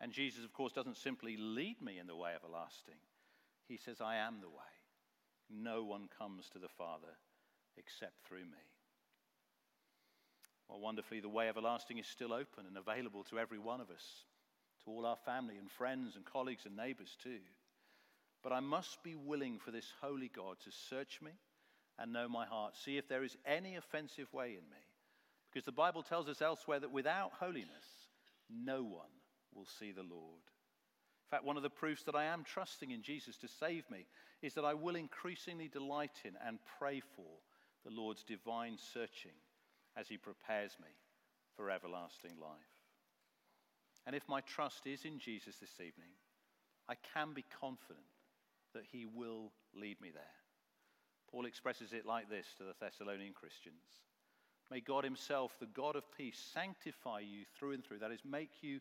And 0.00 0.12
Jesus, 0.12 0.44
of 0.44 0.52
course, 0.52 0.72
doesn't 0.72 0.96
simply 0.96 1.36
lead 1.36 1.80
me 1.80 1.98
in 1.98 2.06
the 2.06 2.16
way 2.16 2.32
everlasting, 2.34 2.98
he 3.68 3.76
says, 3.76 4.00
I 4.00 4.16
am 4.16 4.40
the 4.40 4.48
way. 4.48 4.74
No 5.50 5.84
one 5.84 6.08
comes 6.18 6.48
to 6.50 6.58
the 6.58 6.68
Father 6.68 7.16
except 7.76 8.26
through 8.26 8.44
me. 8.44 8.64
Well, 10.68 10.80
wonderfully, 10.80 11.20
the 11.20 11.28
way 11.28 11.48
everlasting 11.48 11.98
is 11.98 12.06
still 12.06 12.32
open 12.32 12.66
and 12.66 12.76
available 12.76 13.24
to 13.24 13.38
every 13.38 13.58
one 13.58 13.80
of 13.80 13.90
us, 13.90 14.24
to 14.84 14.90
all 14.90 15.06
our 15.06 15.16
family 15.24 15.56
and 15.58 15.70
friends 15.70 16.16
and 16.16 16.24
colleagues 16.24 16.66
and 16.66 16.76
neighbors 16.76 17.16
too. 17.22 17.40
But 18.42 18.52
I 18.52 18.60
must 18.60 19.02
be 19.02 19.14
willing 19.14 19.58
for 19.58 19.70
this 19.70 19.90
holy 20.00 20.30
God 20.34 20.56
to 20.64 20.70
search 20.90 21.20
me 21.22 21.30
and 21.98 22.12
know 22.12 22.28
my 22.28 22.46
heart, 22.46 22.76
see 22.76 22.96
if 22.96 23.08
there 23.08 23.24
is 23.24 23.36
any 23.46 23.76
offensive 23.76 24.32
way 24.32 24.48
in 24.50 24.68
me. 24.70 24.82
Because 25.52 25.64
the 25.64 25.72
Bible 25.72 26.02
tells 26.02 26.28
us 26.28 26.42
elsewhere 26.42 26.80
that 26.80 26.92
without 26.92 27.32
holiness, 27.38 28.08
no 28.50 28.82
one 28.82 29.10
will 29.54 29.66
see 29.78 29.92
the 29.92 30.02
Lord. 30.02 30.42
In 31.24 31.30
fact, 31.30 31.44
one 31.44 31.56
of 31.56 31.62
the 31.62 31.70
proofs 31.70 32.02
that 32.04 32.16
I 32.16 32.24
am 32.24 32.44
trusting 32.44 32.90
in 32.90 33.02
Jesus 33.02 33.36
to 33.38 33.48
save 33.48 33.88
me 33.90 34.06
is 34.42 34.54
that 34.54 34.64
I 34.64 34.74
will 34.74 34.96
increasingly 34.96 35.68
delight 35.68 36.20
in 36.24 36.32
and 36.46 36.58
pray 36.78 37.00
for 37.00 37.40
the 37.84 37.90
Lord's 37.90 38.24
divine 38.24 38.76
searching 38.92 39.32
as 39.96 40.08
he 40.08 40.16
prepares 40.16 40.76
me 40.80 40.88
for 41.56 41.70
everlasting 41.70 42.32
life. 42.40 42.50
And 44.06 44.14
if 44.14 44.28
my 44.28 44.40
trust 44.42 44.86
is 44.86 45.04
in 45.04 45.18
Jesus 45.18 45.56
this 45.56 45.80
evening, 45.80 46.10
I 46.88 46.94
can 47.14 47.32
be 47.32 47.44
confident 47.60 48.04
that 48.74 48.84
he 48.90 49.06
will 49.06 49.52
lead 49.74 50.00
me 50.00 50.10
there. 50.12 50.43
Paul 51.34 51.46
expresses 51.46 51.92
it 51.92 52.06
like 52.06 52.30
this 52.30 52.46
to 52.58 52.62
the 52.62 52.74
Thessalonian 52.80 53.32
Christians 53.32 53.82
May 54.70 54.80
God 54.80 55.04
Himself, 55.04 55.56
the 55.60 55.66
God 55.66 55.94
of 55.94 56.04
peace, 56.16 56.38
sanctify 56.54 57.20
you 57.20 57.44
through 57.58 57.72
and 57.72 57.84
through, 57.84 57.98
that 57.98 58.12
is, 58.12 58.20
make 58.24 58.62
you 58.62 58.80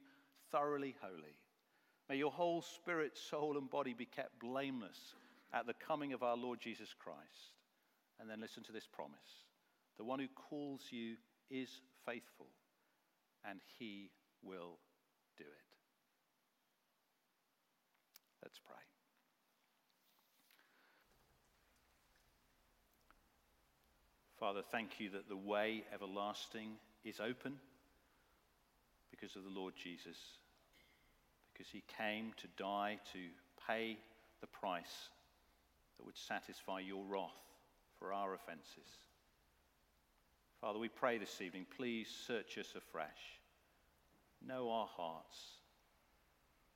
thoroughly 0.51 0.95
holy. 1.01 1.35
May 2.07 2.15
your 2.15 2.31
whole 2.31 2.61
spirit, 2.61 3.17
soul, 3.17 3.57
and 3.57 3.69
body 3.69 3.93
be 3.93 4.05
kept 4.05 4.39
blameless 4.39 5.15
at 5.51 5.67
the 5.67 5.73
coming 5.73 6.13
of 6.13 6.23
our 6.23 6.37
Lord 6.37 6.61
Jesus 6.61 6.95
Christ. 6.97 7.57
And 8.19 8.29
then 8.29 8.39
listen 8.39 8.63
to 8.63 8.71
this 8.71 8.87
promise 8.87 9.17
the 9.97 10.05
one 10.05 10.19
who 10.19 10.27
calls 10.27 10.81
you 10.89 11.15
is 11.51 11.69
faithful, 12.05 12.47
and 13.47 13.59
he 13.77 14.09
will 14.41 14.77
do 15.37 15.43
it. 15.43 15.77
Let's 18.41 18.59
pray. 18.65 18.92
Father, 24.43 24.61
thank 24.73 24.99
you 24.99 25.09
that 25.11 25.29
the 25.29 25.37
way 25.37 25.85
everlasting 25.93 26.71
is 27.05 27.21
open 27.21 27.53
because 29.09 29.37
of 29.37 29.45
the 29.45 29.57
Lord 29.57 29.73
Jesus, 29.81 30.17
because 31.53 31.71
he 31.71 31.81
came 31.97 32.33
to 32.41 32.47
die 32.57 32.99
to 33.13 33.19
pay 33.65 33.97
the 34.41 34.47
price 34.47 35.07
that 35.97 36.05
would 36.05 36.17
satisfy 36.17 36.81
your 36.81 37.05
wrath 37.05 37.31
for 37.97 38.11
our 38.11 38.33
offenses. 38.33 38.89
Father, 40.59 40.77
we 40.77 40.89
pray 40.89 41.17
this 41.17 41.39
evening, 41.39 41.65
please 41.77 42.09
search 42.27 42.57
us 42.57 42.73
afresh. 42.75 43.39
Know 44.45 44.69
our 44.71 44.87
hearts. 44.87 45.37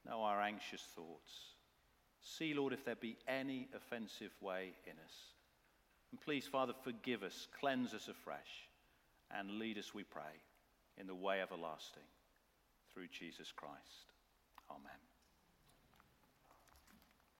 Know 0.07 0.21
our 0.21 0.41
anxious 0.41 0.87
thoughts. 0.95 1.33
See, 2.21 2.53
Lord, 2.53 2.71
if 2.71 2.85
there 2.85 2.95
be 2.95 3.17
any 3.27 3.67
offensive 3.75 4.31
way 4.39 4.71
in 4.85 4.93
us. 4.93 5.36
And 6.11 6.21
please, 6.21 6.47
Father, 6.47 6.73
forgive 6.83 7.23
us, 7.23 7.47
cleanse 7.59 7.93
us 7.93 8.07
afresh, 8.07 8.69
and 9.31 9.59
lead 9.59 9.77
us, 9.77 9.93
we 9.93 10.03
pray, 10.03 10.41
in 10.97 11.07
the 11.07 11.15
way 11.15 11.41
everlasting 11.41 12.07
through 12.93 13.07
Jesus 13.07 13.51
Christ. 13.51 14.13
Amen. 14.71 15.06